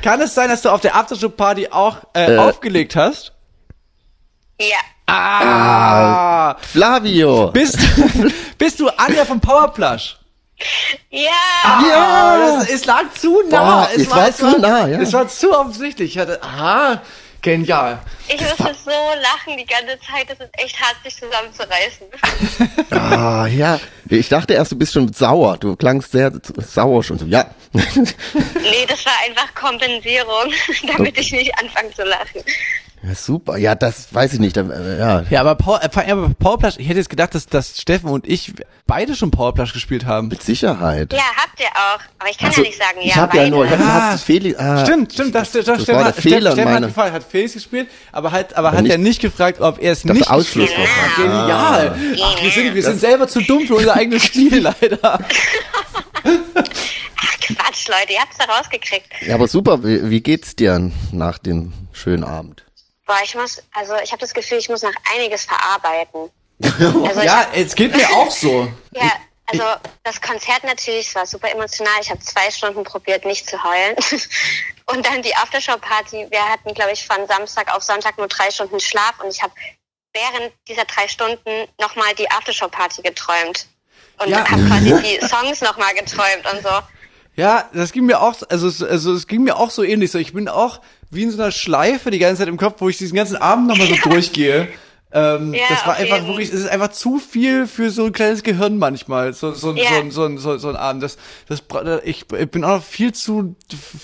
Kann 0.04 0.22
es 0.22 0.36
sein, 0.36 0.50
dass 0.50 0.62
du 0.62 0.70
auf 0.70 0.82
der 0.82 0.96
Aftershow-Party 0.96 1.70
auch 1.70 1.98
äh, 2.14 2.38
aufgelegt 2.38 2.96
hast? 2.96 3.34
Ja. 4.60 4.78
Ah! 5.12 6.56
Flavio. 6.62 7.52
Bist, 7.52 7.78
bist 8.58 8.80
du 8.80 8.88
Anja 8.90 9.26
vom 9.26 9.42
Powerplush? 9.42 10.18
Ja. 11.10 11.82
Ja, 11.90 12.38
das, 12.38 12.70
es 12.70 12.86
lag 12.86 13.12
zu 13.14 13.42
nah. 13.50 13.88
Boah, 13.88 13.90
es 13.96 14.10
war 14.10 14.32
zu 14.32 14.60
nah, 14.60 14.88
ja. 14.88 15.00
Es 15.02 15.12
war 15.12 15.28
zu 15.28 15.52
offensichtlich. 15.58 16.12
Ich 16.12 16.18
hatte, 16.18 16.42
aha, 16.42 17.02
genial. 17.42 18.00
Ich 18.28 18.40
musste 18.40 18.74
so 18.86 18.92
lachen 18.92 19.58
die 19.58 19.66
ganze 19.66 20.00
Zeit. 20.00 20.30
Das 20.30 20.40
ist 20.40 20.52
echt 20.54 20.80
hart, 20.80 20.96
sich 21.04 21.16
zusammenzureißen. 21.18 22.08
Ah, 22.92 23.48
ja. 23.48 23.80
Ich 24.10 24.30
dachte 24.30 24.54
erst, 24.54 24.74
du 24.74 24.78
bist 24.78 24.94
schon 24.94 25.12
sauer. 25.14 25.58
Du 25.58 25.76
klangst 25.76 26.12
sehr 26.12 26.32
sauer 26.58 27.04
schon 27.04 27.18
so. 27.18 27.26
Ja. 27.26 27.50
nee, 27.74 28.86
das 28.88 29.06
war 29.06 29.14
einfach 29.26 29.54
Kompensierung, 29.56 30.54
damit 30.98 31.18
ich 31.18 31.32
nicht 31.32 31.58
anfange 31.58 31.92
zu 31.94 32.04
lachen. 32.04 32.44
Ja 33.04 33.16
super. 33.16 33.58
Ja, 33.58 33.74
das 33.76 34.14
weiß 34.14 34.34
ich 34.34 34.40
nicht. 34.40 34.56
Da- 34.58 34.62
äh, 34.70 35.00
Ja. 35.00 35.24
Ja, 35.30 35.42
aber, 35.42 35.56
Power, 35.56 35.82
äh, 35.84 36.12
aber 36.12 36.30
Powerplush, 36.38 36.76
ich 36.78 36.88
hätte 36.88 37.00
jetzt 37.00 37.10
gedacht, 37.10 37.34
dass, 37.34 37.48
dass 37.48 37.80
Steffen 37.82 38.10
und 38.10 38.28
ich 38.28 38.54
beide 38.86 39.16
schon 39.16 39.32
Powerplush 39.32 39.74
gespielt 39.74 40.06
haben. 40.06 40.28
Mit 40.28 40.44
Sicherheit. 40.44 41.12
Ja, 41.14 41.20
habt 41.38 41.60
ihr 41.60 41.66
auch. 41.68 42.00
Aber 42.20 42.30
ich 42.30 42.38
kann 42.38 42.50
Ach 42.52 42.56
so, 42.56 42.62
ja 42.62 42.68
nicht 42.68 42.78
sagen, 42.78 42.98
ja, 43.00 43.04
ich 43.06 43.16
habe 43.16 43.38
ja 43.38 43.44
beide. 43.44 43.56
nur, 43.56 43.66
ich 43.66 43.72
hab, 43.72 43.80
Ah. 43.80 44.02
hast 44.02 44.14
das 44.16 44.24
Fehler. 44.24 44.60
Ah, 44.60 44.86
Stimmt, 44.86 45.14
stimmt, 45.14 45.34
das, 45.36 45.52
das, 45.52 45.66
das, 45.66 45.76
das 45.78 45.84
Steffen, 45.84 45.96
war 45.96 46.04
der 46.04 46.08
hat- 46.10 46.14
Steffen, 46.20 46.32
Fehler 46.32 46.52
Steffen 46.52 46.68
hat 46.70 46.74
meiner- 46.76 46.88
gefragt, 46.88 47.14
hat 47.14 47.24
Felix 47.24 47.54
gespielt, 47.54 47.88
aber 48.12 48.32
hat, 48.32 48.56
aber 48.56 48.72
hat 48.72 48.82
nicht- 48.84 48.92
er 48.92 48.98
nicht 48.98 49.22
gefragt, 49.22 49.60
ob 49.62 49.82
er 49.82 49.92
es 49.94 50.06
nicht 50.06 50.30
Ausschluss 50.30 50.68
gespielt 50.68 50.88
hat. 50.88 51.08
das. 51.08 51.16
Genial. 51.18 51.96
Ach, 52.24 52.42
wir 52.44 52.52
sind, 52.52 52.76
wir 52.76 52.84
sind 52.84 53.00
selber 53.00 53.28
zu 53.28 53.42
dumm 53.42 53.66
für 53.66 53.76
unser 53.76 53.96
eigenes 53.96 54.24
Spiel, 54.26 54.60
leider. 54.82 55.00
Ach, 56.24 57.40
Quatsch, 57.40 57.88
Leute, 57.88 58.14
ihr 58.14 58.20
habt's 58.20 58.38
da 58.38 58.46
rausgekriegt. 58.46 59.08
Ja, 59.26 59.36
aber 59.36 59.48
super. 59.48 59.84
Wie, 59.84 60.10
wie 60.10 60.22
geht's 60.22 60.56
dir 60.56 60.92
nach 61.12 61.38
dem 61.40 61.74
schönen 61.92 62.24
Abend? 62.24 62.64
Boah, 63.12 63.20
ich 63.26 63.36
muss, 63.36 63.62
also 63.74 63.96
ich 64.02 64.14
habe 64.14 64.22
das 64.22 64.34
Gefühl, 64.34 64.58
ich 64.58 64.70
muss 64.70 64.84
noch 64.84 64.94
einiges 65.14 65.44
verarbeiten. 65.44 66.32
Also 67.06 67.22
Ja, 67.22 67.40
hab, 67.40 67.58
es 67.58 67.76
geht 67.76 67.94
mir 67.94 68.10
auch 68.10 68.32
so. 68.32 68.72
ja, 68.94 69.12
also 69.48 69.64
das 70.04 70.22
Konzert 70.22 70.64
natürlich, 70.64 71.10
es 71.10 71.16
war 71.16 71.26
super 71.26 71.52
emotional. 71.52 72.00
Ich 72.00 72.10
habe 72.10 72.22
zwei 72.22 72.50
Stunden 72.50 72.86
probiert, 72.86 73.26
nicht 73.26 73.50
zu 73.50 73.62
heulen. 73.62 73.98
Und 74.86 75.06
dann 75.06 75.22
die 75.22 75.36
Aftershow-Party. 75.36 76.28
Wir 76.30 76.48
hatten, 76.48 76.74
glaube 76.74 76.94
ich, 76.94 77.06
von 77.06 77.28
Samstag 77.28 77.76
auf 77.76 77.84
Sonntag 77.84 78.18
nur 78.18 78.30
drei 78.30 78.50
Stunden 78.50 78.80
Schlaf 78.80 79.20
und 79.22 79.30
ich 79.30 79.42
habe 79.42 79.54
während 80.14 80.54
dieser 80.68 80.86
drei 80.86 81.08
Stunden 81.08 81.68
nochmal 81.80 82.14
die 82.16 82.30
Aftershow-Party 82.32 83.02
geträumt. 83.02 83.68
Und 84.20 84.30
Ja. 84.30 84.50
habe 84.50 84.66
quasi 84.68 84.94
die 85.02 85.26
Songs 85.28 85.62
nochmal 85.62 85.94
geträumt 85.96 86.46
und 86.52 86.64
so. 86.64 86.80
Ja, 87.36 87.70
das 87.74 87.92
ging 87.94 88.06
mir 88.06 88.22
auch, 88.22 88.36
also, 88.50 88.68
es- 88.68 88.84
also 88.84 89.14
es 89.14 89.28
ging 89.28 89.44
mir 89.44 89.58
auch 89.58 89.70
so 89.72 89.84
ähnlich. 89.84 90.12
So, 90.12 90.18
ich 90.20 90.34
bin 90.34 90.48
auch 90.50 90.82
wie 91.10 91.24
in 91.24 91.32
so 91.32 91.42
einer 91.42 91.52
Schleife 91.52 92.12
die 92.12 92.20
ganze 92.20 92.40
Zeit 92.40 92.48
im 92.50 92.58
Kopf, 92.58 92.76
wo 92.82 92.90
ich 92.90 92.98
diesen 92.98 93.16
ganzen 93.16 93.38
Abend 93.38 93.68
nochmal 93.68 93.88
so 93.88 93.96
durchgehe. 94.10 94.68
Ähm, 95.14 95.54
Ja, 95.54 95.64
das 95.70 95.86
war 95.86 95.94
auf 95.96 96.00
einfach 96.00 96.26
wirklich, 96.28 96.50
es 96.54 96.62
ist 96.62 96.70
einfach 96.70 96.90
zu 96.92 97.20
viel 97.20 97.68
für 97.68 97.90
so 97.90 98.06
ein 98.06 98.14
kleines 98.14 98.44
Gehirn 98.44 98.78
manchmal, 98.78 99.34
so, 99.34 99.54
so, 99.54 99.74
Ja. 99.76 99.84
so, 99.90 99.96
ein- 100.00 100.12
so, 100.12 100.38
so, 100.38 100.58
so 100.58 100.70
ein 100.70 100.78
Abend. 100.78 101.04
Das, 101.04 101.18
das, 101.50 101.62
ich, 102.06 102.28
bin 102.28 102.64
auch 102.64 102.78
noch 102.78 102.84
viel 102.84 103.14
zu 103.14 103.56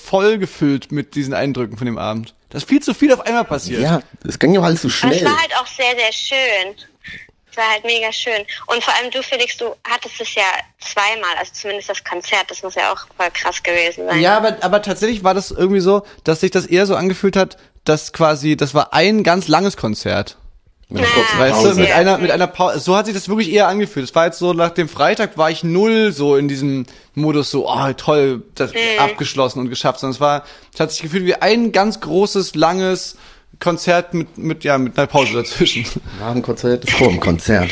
voll 0.04 0.38
gefüllt 0.38 0.92
mit 0.92 1.16
diesen 1.16 1.34
Eindrücken 1.34 1.78
von 1.78 1.86
dem 1.86 1.98
Abend. 1.98 2.34
Da 2.50 2.58
ist 2.58 2.68
viel 2.68 2.82
zu 2.82 2.94
viel 2.94 3.13
auf 3.13 3.22
einmal 3.26 3.44
passiert. 3.46 3.82
Ja, 3.82 4.02
es 4.26 4.38
ging 4.40 4.54
ja 4.54 4.62
alles 4.62 4.82
so 4.82 4.90
schnell. 4.90 5.24
war 5.26 5.38
halt 5.38 5.52
auch 5.60 5.68
sehr, 5.68 5.96
sehr 5.98 6.13
schön. 6.13 6.76
War 7.58 7.72
halt 7.72 7.84
mega 7.86 8.12
schön. 8.13 8.46
Und 8.67 8.84
vor 8.84 8.93
allem 8.93 9.12
du, 9.12 9.24
Felix, 9.24 9.58
du 9.58 9.76
hattest 9.84 10.22
es 10.22 10.36
ja 10.36 10.43
zweimal, 10.80 11.36
also 11.39 11.52
zumindest 11.54 11.89
das 11.89 12.04
Konzert, 12.04 12.50
das 12.50 12.62
muss 12.62 12.76
ja 12.76 12.93
auch 12.93 13.08
voll 13.17 13.32
krass 13.34 13.62
gewesen 13.63 14.06
sein. 14.06 14.22
Ja, 14.22 14.38
aber, 14.38 14.58
aber 14.62 14.82
tatsächlich 14.82 15.24
war 15.24 15.34
das 15.34 15.50
irgendwie 15.50 15.80
so, 15.80 16.04
dass 16.24 16.41
sich 16.41 16.52
das 16.52 16.67
eher 16.67 16.86
so 16.86 16.96
angefühlt 16.96 17.36
hat, 17.36 17.58
dass 17.84 18.13
quasi, 18.13 18.56
das 18.56 18.74
war 18.74 18.93
ein 18.93 19.24
ganz 19.24 19.48
langes 19.48 19.76
Konzert. 19.76 20.38
Mit 20.89 21.04
einer 21.04 21.12
kurzen 21.12 21.39
Weißt 21.39 21.65
du, 21.65 21.76
mit 21.82 21.91
einer, 21.91 22.17
mit 22.17 22.32
einer 22.32 22.48
Pause. 22.48 22.80
So 22.80 22.96
hat 22.96 23.08
sich 23.08 23.15
das 23.15 23.28
wirklich 23.28 23.52
eher 23.52 23.67
angefühlt. 23.67 24.06
Es 24.06 24.15
war 24.15 24.26
jetzt 24.26 24.39
so, 24.39 24.54
nach 24.54 24.70
dem 24.70 24.88
Freitag 24.88 25.38
war 25.38 25.52
ich 25.52 25.63
null 25.63 26.13
so 26.13 26.38
in 26.38 26.48
diesem 26.48 26.86
Modus 27.13 27.52
so, 27.52 27.67
oh 27.67 27.93
toll, 27.98 28.43
das 28.56 28.72
abgeschlossen 28.98 29.60
und 29.60 29.70
geschafft. 29.70 30.00
Sondern 30.00 30.15
es 30.15 30.22
war, 30.22 30.46
es 30.74 30.80
hat 30.80 30.91
sich 30.91 31.02
gefühlt 31.02 31.26
wie 31.26 31.36
ein 31.36 31.74
ganz 31.74 32.00
großes, 32.00 32.56
langes 32.56 33.17
Konzert 33.60 34.14
mit, 34.14 34.38
mit, 34.38 34.64
ja, 34.64 34.78
mit 34.78 34.98
einer 34.98 35.08
Pause 35.08 35.34
dazwischen. 35.34 35.86
Nach 36.20 36.34
dem 36.34 36.42
Konzert 36.42 36.86
ist 36.86 36.94
vor 36.94 37.10
dem 37.10 37.20
Konzert. 37.20 37.72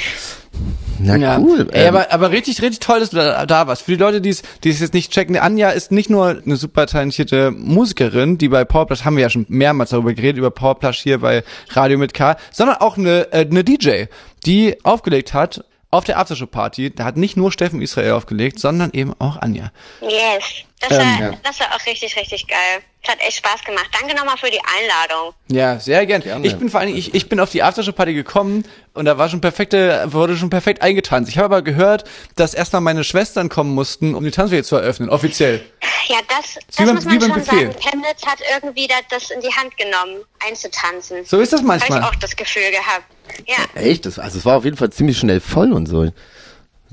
Na 0.99 1.37
cool. 1.37 1.67
Ey, 1.71 1.87
ähm, 1.87 1.95
aber, 1.95 2.11
aber 2.11 2.31
richtig, 2.31 2.61
richtig 2.61 2.79
toll, 2.79 3.01
dass 3.01 3.09
du 3.09 3.17
da, 3.17 3.45
da 3.45 3.67
warst. 3.67 3.83
Für 3.83 3.91
die 3.91 3.97
Leute, 3.97 4.21
die 4.21 4.29
es, 4.29 4.43
die 4.63 4.69
es 4.69 4.79
jetzt 4.79 4.93
nicht 4.93 5.11
checken, 5.11 5.35
Anja 5.37 5.69
ist 5.69 5.91
nicht 5.91 6.09
nur 6.09 6.41
eine 6.43 6.55
super 6.55 6.87
talentierte 6.87 7.51
Musikerin, 7.51 8.37
die 8.37 8.47
bei 8.47 8.63
Powerplush, 8.63 9.03
haben 9.03 9.17
wir 9.17 9.23
ja 9.23 9.29
schon 9.29 9.45
mehrmals 9.49 9.89
darüber 9.89 10.13
geredet, 10.13 10.37
über 10.37 10.51
Powerplush 10.51 10.99
hier 10.99 11.19
bei 11.19 11.43
Radio 11.69 11.97
mit 11.97 12.13
K, 12.13 12.37
sondern 12.51 12.77
auch 12.77 12.97
eine, 12.97 13.31
äh, 13.33 13.45
eine 13.45 13.63
DJ, 13.63 14.05
die 14.45 14.77
aufgelegt 14.83 15.33
hat 15.33 15.65
auf 15.97 16.03
der 16.03 16.17
Aftershow-Party. 16.19 16.91
Da 16.95 17.03
hat 17.05 17.17
nicht 17.17 17.37
nur 17.37 17.51
Steffen 17.51 17.81
Israel 17.81 18.11
aufgelegt, 18.13 18.59
sondern 18.59 18.91
eben 18.93 19.13
auch 19.19 19.37
Anja. 19.37 19.71
Yes. 20.01 20.43
Das 20.81 20.91
Ähm, 20.91 20.97
war, 20.99 21.19
ja. 21.31 21.37
das 21.43 21.59
war 21.61 21.67
auch 21.73 21.85
richtig, 21.87 22.15
richtig 22.17 22.47
geil. 22.47 22.59
Es 23.01 23.09
hat 23.09 23.19
echt 23.21 23.37
Spaß 23.37 23.63
gemacht. 23.63 23.87
Danke 23.99 24.15
nochmal 24.15 24.37
für 24.37 24.51
die 24.51 24.59
Einladung. 24.59 25.33
Ja, 25.47 25.79
sehr 25.79 26.05
gern. 26.05 26.21
Gerne. 26.21 26.45
Ich 26.45 26.55
bin 26.57 26.69
vor 26.69 26.79
allen 26.79 26.87
Dingen, 26.87 26.99
ich, 26.99 27.13
ich 27.15 27.29
bin 27.29 27.39
auf 27.39 27.49
die 27.49 27.63
Aftershow-Party 27.63 28.13
gekommen 28.13 28.65
und 28.93 29.05
da 29.05 29.17
war 29.17 29.29
schon 29.29 29.41
perfekte, 29.41 30.03
wurde 30.11 30.35
schon 30.37 30.49
perfekt 30.49 30.81
eingetanzt. 30.81 31.29
Ich 31.31 31.37
habe 31.37 31.45
aber 31.45 31.61
gehört, 31.61 32.03
dass 32.35 32.53
erstmal 32.53 32.81
meine 32.81 33.03
Schwestern 33.03 33.47
kommen 33.49 33.73
mussten, 33.73 34.13
um 34.15 34.23
die 34.23 34.31
Tanzfläche 34.31 34.63
zu 34.63 34.75
eröffnen, 34.75 35.09
offiziell. 35.09 35.63
Ja, 36.07 36.17
das, 36.27 36.55
Wie 36.55 36.59
das 36.67 36.75
beim- 36.85 36.95
muss 36.95 37.05
wie 37.05 37.07
man 37.09 37.19
beim 37.19 37.29
schon 37.29 37.39
Befehl. 37.39 37.71
sagen. 37.71 37.81
Chemnitz 37.81 38.25
hat 38.25 38.39
irgendwie 38.53 38.87
das, 38.87 39.01
das 39.09 39.29
in 39.31 39.41
die 39.41 39.51
Hand 39.55 39.75
genommen, 39.77 40.23
einzutanzen. 40.47 41.25
So 41.25 41.39
ist 41.39 41.53
das 41.53 41.61
Habe 41.63 41.77
ich 41.77 41.89
manchmal. 41.89 42.03
auch 42.03 42.15
das 42.15 42.35
Gefühl 42.35 42.69
gehabt. 42.71 43.05
Ja. 43.47 43.81
Echt? 43.81 44.05
Das, 44.05 44.19
also 44.19 44.37
es 44.37 44.45
war 44.45 44.57
auf 44.57 44.65
jeden 44.65 44.77
Fall 44.77 44.91
ziemlich 44.91 45.17
schnell 45.17 45.39
voll 45.39 45.73
und 45.73 45.87
so. 45.87 46.09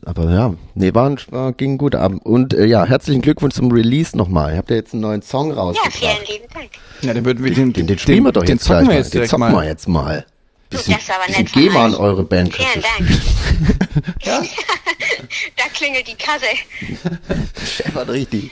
Aber 0.05 0.31
ja, 0.31 0.55
nee, 0.75 0.93
war, 0.95 1.09
ein, 1.09 1.19
war 1.31 1.53
ging 1.53 1.79
guter 1.79 2.01
Abend. 2.01 2.25
Und 2.27 2.55
äh, 2.55 2.65
ja, 2.65 2.85
herzlichen 2.85 3.23
Glückwunsch 3.23 3.55
zum 3.55 3.71
Release 3.71 4.17
nochmal. 4.17 4.53
Ihr 4.53 4.59
habt 4.59 4.71
ja 4.71 4.77
jetzt 4.77 4.95
einen 4.95 5.03
neuen 5.03 5.23
Song 5.23 5.51
ja, 5.51 5.57
rausgebracht. 5.57 5.95
vielen 5.95 6.27
lieben 6.27 6.53
Dank. 6.53 6.71
Ja, 7.03 7.15
dann 7.15 7.25
würden 7.25 7.45
wir 7.45 7.55
den, 7.55 7.73
den, 7.73 7.87
den 7.87 7.99
spielen 7.99 8.25
wir 8.25 8.33
doch 8.33 8.43
den 8.43 8.57
jetzt 8.57 8.67
gleich 8.67 8.89
wir 8.89 8.95
mal. 8.95 9.03
Den 9.03 9.27
zocken 9.27 9.39
mal. 9.39 9.53
wir 9.53 9.65
jetzt 9.69 9.89
mal. 9.89 10.27
Bisschen, 10.71 10.95
das 10.95 11.03
ist 11.03 11.11
aber 11.11 11.31
nett 11.31 11.73
mal 11.73 11.85
an 11.85 11.95
eure 11.95 12.25
Band. 12.25 12.55
Vielen 12.55 12.83
Dank. 12.83 13.11
da 15.57 15.65
klingelt 15.75 16.09
die 16.09 16.15
Kasse. 16.15 16.47
Stefan, 17.65 18.09
richtig. 18.09 18.51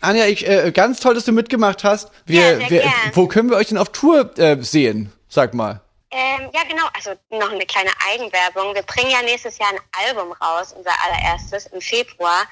Anja, 0.00 0.26
ich, 0.26 0.46
äh, 0.46 0.72
ganz 0.72 0.98
toll, 0.98 1.14
dass 1.14 1.24
du 1.24 1.32
mitgemacht 1.32 1.84
hast. 1.84 2.10
Wir, 2.26 2.58
Ja, 2.60 2.68
sehr 2.68 2.70
wir, 2.70 2.92
wo 3.14 3.28
können 3.28 3.48
wir 3.48 3.56
euch 3.56 3.68
denn 3.68 3.78
auf 3.78 3.90
Tour 3.90 4.36
äh, 4.38 4.56
sehen? 4.60 5.12
Sag 5.28 5.54
mal. 5.54 5.80
Ähm, 6.12 6.50
ja, 6.52 6.62
genau. 6.68 6.86
Also 6.94 7.12
noch 7.30 7.50
eine 7.50 7.64
kleine 7.64 7.90
Eigenwerbung. 8.06 8.74
Wir 8.74 8.82
bringen 8.82 9.10
ja 9.10 9.22
nächstes 9.22 9.58
Jahr 9.58 9.70
ein 9.70 10.06
Album 10.06 10.32
raus, 10.32 10.74
unser 10.76 10.92
allererstes, 11.04 11.66
im 11.66 11.80
Februar. 11.80 12.44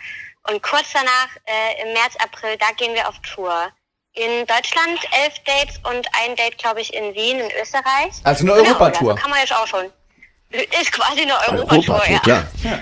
Und 0.48 0.62
kurz 0.62 0.92
danach, 0.94 1.28
äh, 1.44 1.82
im 1.82 1.92
März, 1.92 2.16
April, 2.16 2.56
da 2.56 2.72
gehen 2.76 2.94
wir 2.94 3.06
auf 3.06 3.18
Tour. 3.20 3.70
In 4.14 4.46
Deutschland 4.46 4.98
elf 5.22 5.34
Dates 5.44 5.78
und 5.84 6.08
ein 6.24 6.34
Date, 6.36 6.58
glaube 6.58 6.80
ich, 6.80 6.92
in 6.94 7.14
Wien, 7.14 7.38
in 7.38 7.50
Österreich. 7.60 8.14
Also 8.24 8.44
eine 8.44 8.54
Europatour. 8.54 9.14
kann 9.14 9.30
man 9.30 9.38
jetzt 9.40 9.54
auch 9.54 9.66
schon. 9.66 9.92
Ist 10.50 10.90
quasi 10.90 11.20
eine 11.22 11.38
Europatour, 11.38 11.94
Europa, 11.94 12.10
ja. 12.10 12.18
klar. 12.18 12.44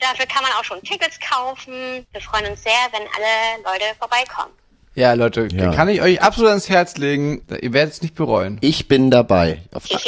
Dafür 0.00 0.26
kann 0.26 0.42
man 0.42 0.52
auch 0.52 0.64
schon 0.64 0.82
Tickets 0.82 1.18
kaufen. 1.18 2.06
Wir 2.10 2.20
freuen 2.20 2.50
uns 2.50 2.62
sehr, 2.62 2.72
wenn 2.90 3.02
alle 3.02 3.62
Leute 3.64 3.94
vorbeikommen. 3.98 4.52
Ja, 4.94 5.12
Leute, 5.14 5.48
Ja. 5.52 5.72
kann 5.74 5.88
ich 5.88 6.00
euch 6.02 6.22
absolut 6.22 6.50
ans 6.50 6.68
Herz 6.68 6.96
legen. 6.96 7.42
Ihr 7.60 7.72
werdet 7.72 7.94
es 7.94 8.02
nicht 8.02 8.14
bereuen. 8.14 8.58
Ich 8.60 8.86
bin 8.88 9.10
dabei. 9.10 9.60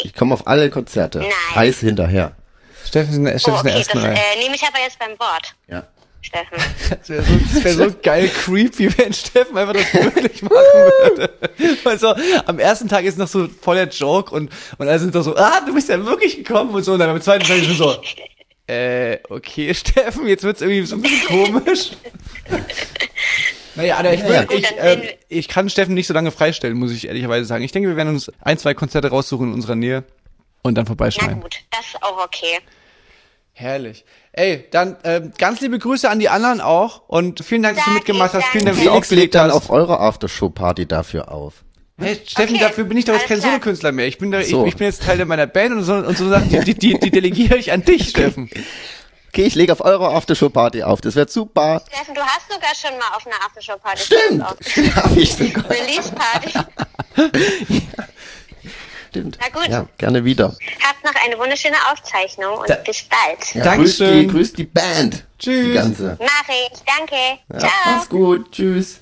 Ich 0.04 0.14
komme 0.14 0.32
auf 0.34 0.46
alle 0.46 0.70
Konzerte. 0.70 1.18
Nein. 1.20 1.30
Heiß 1.54 1.80
hinterher. 1.80 2.32
Steffen 2.86 3.26
ist, 3.26 3.42
Steffen 3.42 3.54
Oh, 3.54 3.56
ist 3.56 3.64
in 3.64 3.64
der 3.66 3.72
okay, 3.72 3.78
ersten 3.78 3.98
das 3.98 4.04
Reihe. 4.06 4.14
äh, 4.14 4.42
nehme 4.42 4.54
ich 4.54 4.62
aber 4.62 4.78
jetzt 4.84 4.98
beim 4.98 5.18
Wort, 5.18 5.54
Ja. 5.68 5.82
Steffen. 6.22 6.56
Das 7.00 7.08
wäre 7.08 7.22
so, 7.24 7.34
das 7.54 7.64
wär 7.64 7.74
so 7.74 7.94
geil 8.02 8.28
creepy, 8.28 8.96
wenn 8.98 9.12
Steffen 9.12 9.58
einfach 9.58 9.74
das 9.74 9.92
wirklich 9.94 10.42
machen 10.42 10.54
würde. 10.54 11.30
Also, 11.84 12.14
am 12.46 12.58
ersten 12.60 12.88
Tag 12.88 13.04
ist 13.04 13.18
noch 13.18 13.26
so 13.28 13.48
voll 13.60 13.74
der 13.76 13.88
Joke 13.88 14.32
und, 14.34 14.50
und 14.78 14.88
alle 14.88 14.98
sind 15.00 15.14
doch 15.14 15.22
so, 15.22 15.34
ah, 15.36 15.60
du 15.66 15.74
bist 15.74 15.88
ja 15.88 16.04
wirklich 16.04 16.36
gekommen 16.36 16.70
und 16.74 16.84
so. 16.84 16.92
Und 16.92 17.00
dann 17.00 17.10
am 17.10 17.20
zweiten 17.20 17.44
Tag 17.44 17.58
ist 17.58 17.70
es 17.70 17.78
so, 17.78 17.96
äh, 18.68 19.18
okay, 19.30 19.72
Steffen, 19.74 20.26
jetzt 20.28 20.44
wird's 20.44 20.60
irgendwie 20.60 20.86
so 20.86 20.94
ein 20.96 21.02
bisschen 21.02 21.26
komisch. 21.26 21.90
Naja, 23.76 23.96
aber 23.98 24.12
ich, 24.12 24.22
will, 24.24 24.32
Ja, 24.32 24.44
gut, 24.44 24.58
ich, 24.58 24.66
dann 24.68 24.78
äh, 25.02 25.16
ich 25.28 25.48
kann 25.48 25.68
Steffen 25.68 25.94
nicht 25.94 26.06
so 26.06 26.14
lange 26.14 26.30
freistellen, 26.30 26.76
muss 26.78 26.92
ich 26.92 27.06
ehrlicherweise 27.06 27.44
sagen. 27.44 27.62
Ich 27.62 27.72
denke, 27.72 27.88
wir 27.88 27.96
werden 27.96 28.08
uns 28.14 28.30
ein, 28.40 28.58
zwei 28.58 28.74
Konzerte 28.74 29.08
raussuchen 29.08 29.48
in 29.48 29.54
unserer 29.54 29.76
Nähe 29.76 30.04
und 30.62 30.74
dann 30.76 30.84
Na 30.84 30.88
vorbeischneiden. 30.88 31.40
gut, 31.40 31.56
das 31.70 31.80
ist 31.86 32.02
auch 32.02 32.24
okay. 32.24 32.58
Herrlich. 33.52 34.04
Ey, 34.32 34.66
dann 34.70 34.96
ähm, 35.04 35.32
ganz 35.38 35.60
liebe 35.62 35.78
Grüße 35.78 36.10
an 36.10 36.18
die 36.18 36.28
anderen 36.28 36.60
auch 36.60 37.08
und 37.08 37.42
vielen 37.42 37.62
Dank, 37.62 37.76
dass 37.76 37.86
du 37.86 37.92
mitgemacht 37.92 38.34
hast. 38.34 38.44
Vielen 38.48 38.66
Dank, 38.66 38.76
dass 38.76 38.84
du 38.84 38.90
aufgelegt 38.90 39.34
dann 39.34 39.48
hast. 39.48 39.54
auf 39.56 39.70
eurer 39.70 40.00
Aftershow-Party 40.00 40.86
dafür 40.86 41.32
auf. 41.32 41.64
Hey, 41.98 42.20
Steffen, 42.26 42.56
Okay, 42.56 42.64
dafür 42.64 42.84
bin 42.84 42.98
ich 42.98 43.06
doch 43.06 43.14
jetzt 43.14 43.26
kein. 43.26 43.40
Solokünstler 43.40 43.92
mehr. 43.92 44.06
Ich 44.06 44.18
bin 44.18 44.30
da, 44.30 44.42
So. 44.42 44.62
ich, 44.66 44.72
ich 44.72 44.76
bin 44.76 44.86
jetzt 44.86 45.02
Teil 45.02 45.24
meiner 45.24 45.46
Band 45.46 45.72
und 45.72 45.84
so, 45.84 45.94
und 45.94 46.18
so 46.18 46.28
Sachen, 46.28 46.50
die, 46.50 46.60
die, 46.60 46.74
die, 46.74 46.98
die 46.98 47.10
delegiere 47.10 47.56
ich 47.56 47.72
an 47.72 47.82
dich, 47.82 48.08
Steffen. 48.10 48.50
Okay, 49.36 49.44
ich 49.48 49.54
lege 49.54 49.70
auf 49.70 49.82
eure 49.84 50.08
Aftershow-Party 50.14 50.82
auf. 50.82 51.02
Das 51.02 51.14
wird 51.14 51.30
super. 51.30 51.82
Steffen, 51.92 52.14
du 52.14 52.22
hast 52.22 52.50
sogar 52.50 52.74
schon 52.74 52.98
mal 52.98 53.14
auf 53.14 53.26
einer 53.26 53.36
Aftershow-Party 53.44 54.02
Stimmt. 54.02 54.42
auf 54.42 54.56
Hab 55.04 55.14
ich 55.14 55.34
sogar. 55.34 55.64
Release-Party. 55.68 56.52
Stimmt. 59.10 59.38
Na 59.38 59.48
gut. 59.60 59.68
Ja, 59.68 59.86
gerne 59.98 60.24
wieder. 60.24 60.54
Habt 60.82 61.04
noch 61.04 61.12
eine 61.22 61.38
wunderschöne 61.38 61.76
Aufzeichnung 61.92 62.56
und 62.60 62.70
Da- 62.70 62.76
bis 62.76 63.02
bald. 63.02 63.54
Ja, 63.54 63.64
Dankeschön. 63.64 64.26
Grüß 64.26 64.26
die, 64.26 64.26
grüß 64.26 64.52
die 64.54 64.64
Band. 64.64 65.26
Tschüss. 65.38 65.66
Die 65.66 65.72
ganze. 65.74 66.16
Mach 66.18 66.48
ich. 66.48 66.78
Danke. 66.96 67.16
Ja, 67.52 67.58
Ciao. 67.58 67.70
mach's 67.84 68.08
gut. 68.08 68.50
Tschüss. 68.52 69.00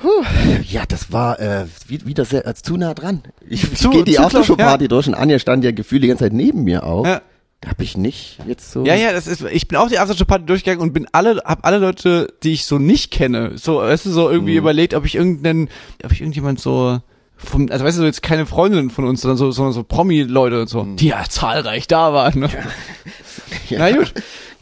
Puh. 0.00 0.24
Ja, 0.62 0.84
das 0.86 1.10
war 1.10 1.40
äh, 1.40 1.66
wie- 1.88 2.06
wieder 2.06 2.24
sehr 2.24 2.46
äh, 2.46 2.54
zu 2.54 2.76
nah 2.76 2.94
dran. 2.94 3.24
Ich, 3.48 3.64
ich 3.72 3.90
gehe 3.90 4.04
die 4.04 4.20
Aftershow-Party 4.20 4.86
durch 4.86 5.08
und 5.08 5.14
Anja 5.14 5.40
stand 5.40 5.64
ja 5.64 5.72
gefühlt 5.72 6.04
die 6.04 6.08
ganze 6.08 6.26
Zeit 6.26 6.32
neben 6.34 6.62
mir 6.62 6.84
auch. 6.84 7.04
Ja. 7.04 7.20
Hab 7.66 7.80
ich 7.80 7.96
nicht 7.96 8.38
jetzt 8.46 8.72
so. 8.72 8.84
Ja, 8.84 8.94
ja, 8.94 9.12
das 9.12 9.26
ist, 9.26 9.42
ich 9.42 9.68
bin 9.68 9.78
auch 9.78 9.88
die 9.88 9.98
Aftershow-Party 9.98 10.46
durchgegangen 10.46 10.82
und 10.82 10.92
bin 10.92 11.06
alle, 11.12 11.42
hab 11.44 11.64
alle 11.64 11.78
Leute, 11.78 12.34
die 12.42 12.52
ich 12.52 12.64
so 12.64 12.78
nicht 12.78 13.12
kenne, 13.12 13.56
so, 13.56 13.76
weißt 13.76 14.06
du, 14.06 14.10
so 14.10 14.30
irgendwie 14.30 14.56
überlegt, 14.56 14.94
ob 14.94 15.04
ich 15.04 15.14
irgendeinen, 15.14 15.68
ob 16.04 16.10
ich 16.12 16.20
irgendjemand 16.20 16.60
so, 16.60 17.00
vom, 17.36 17.68
also 17.70 17.84
weißt 17.84 17.98
du, 17.98 18.02
so 18.02 18.06
jetzt 18.06 18.22
keine 18.22 18.46
Freundinnen 18.46 18.90
von 18.90 19.04
uns, 19.04 19.20
sondern 19.20 19.36
so, 19.36 19.50
sondern 19.52 19.72
so 19.72 19.84
Promi-Leute 19.84 20.60
und 20.62 20.68
so, 20.68 20.84
die 20.84 21.08
ja 21.08 21.24
zahlreich 21.28 21.86
da 21.86 22.12
waren. 22.12 22.40
Ne? 22.40 22.50
Ja. 23.68 23.78
Na 23.78 23.96
gut. 23.96 24.12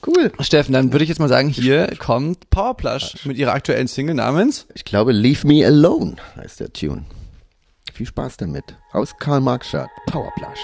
Cool. 0.07 0.33
Steffen, 0.41 0.73
dann 0.73 0.93
würde 0.93 1.05
ich 1.05 1.09
jetzt 1.09 1.19
mal 1.19 1.29
sagen, 1.29 1.49
hier 1.49 1.93
kommt 1.99 2.49
Powerplush 2.51 3.25
mit 3.25 3.37
ihrer 3.37 3.53
aktuellen 3.53 3.87
Single 3.87 4.15
namens 4.15 4.67
Ich 4.75 4.85
glaube, 4.85 5.13
Leave 5.13 5.47
Me 5.47 5.65
Alone 5.67 6.17
heißt 6.37 6.61
der 6.61 6.73
Tune. 6.73 7.05
Viel 7.93 8.07
Spaß 8.07 8.39
damit. 8.39 8.65
Aus 8.93 9.17
Karl 9.19 9.41
Marx 9.41 9.77
Powerplush. 10.07 10.61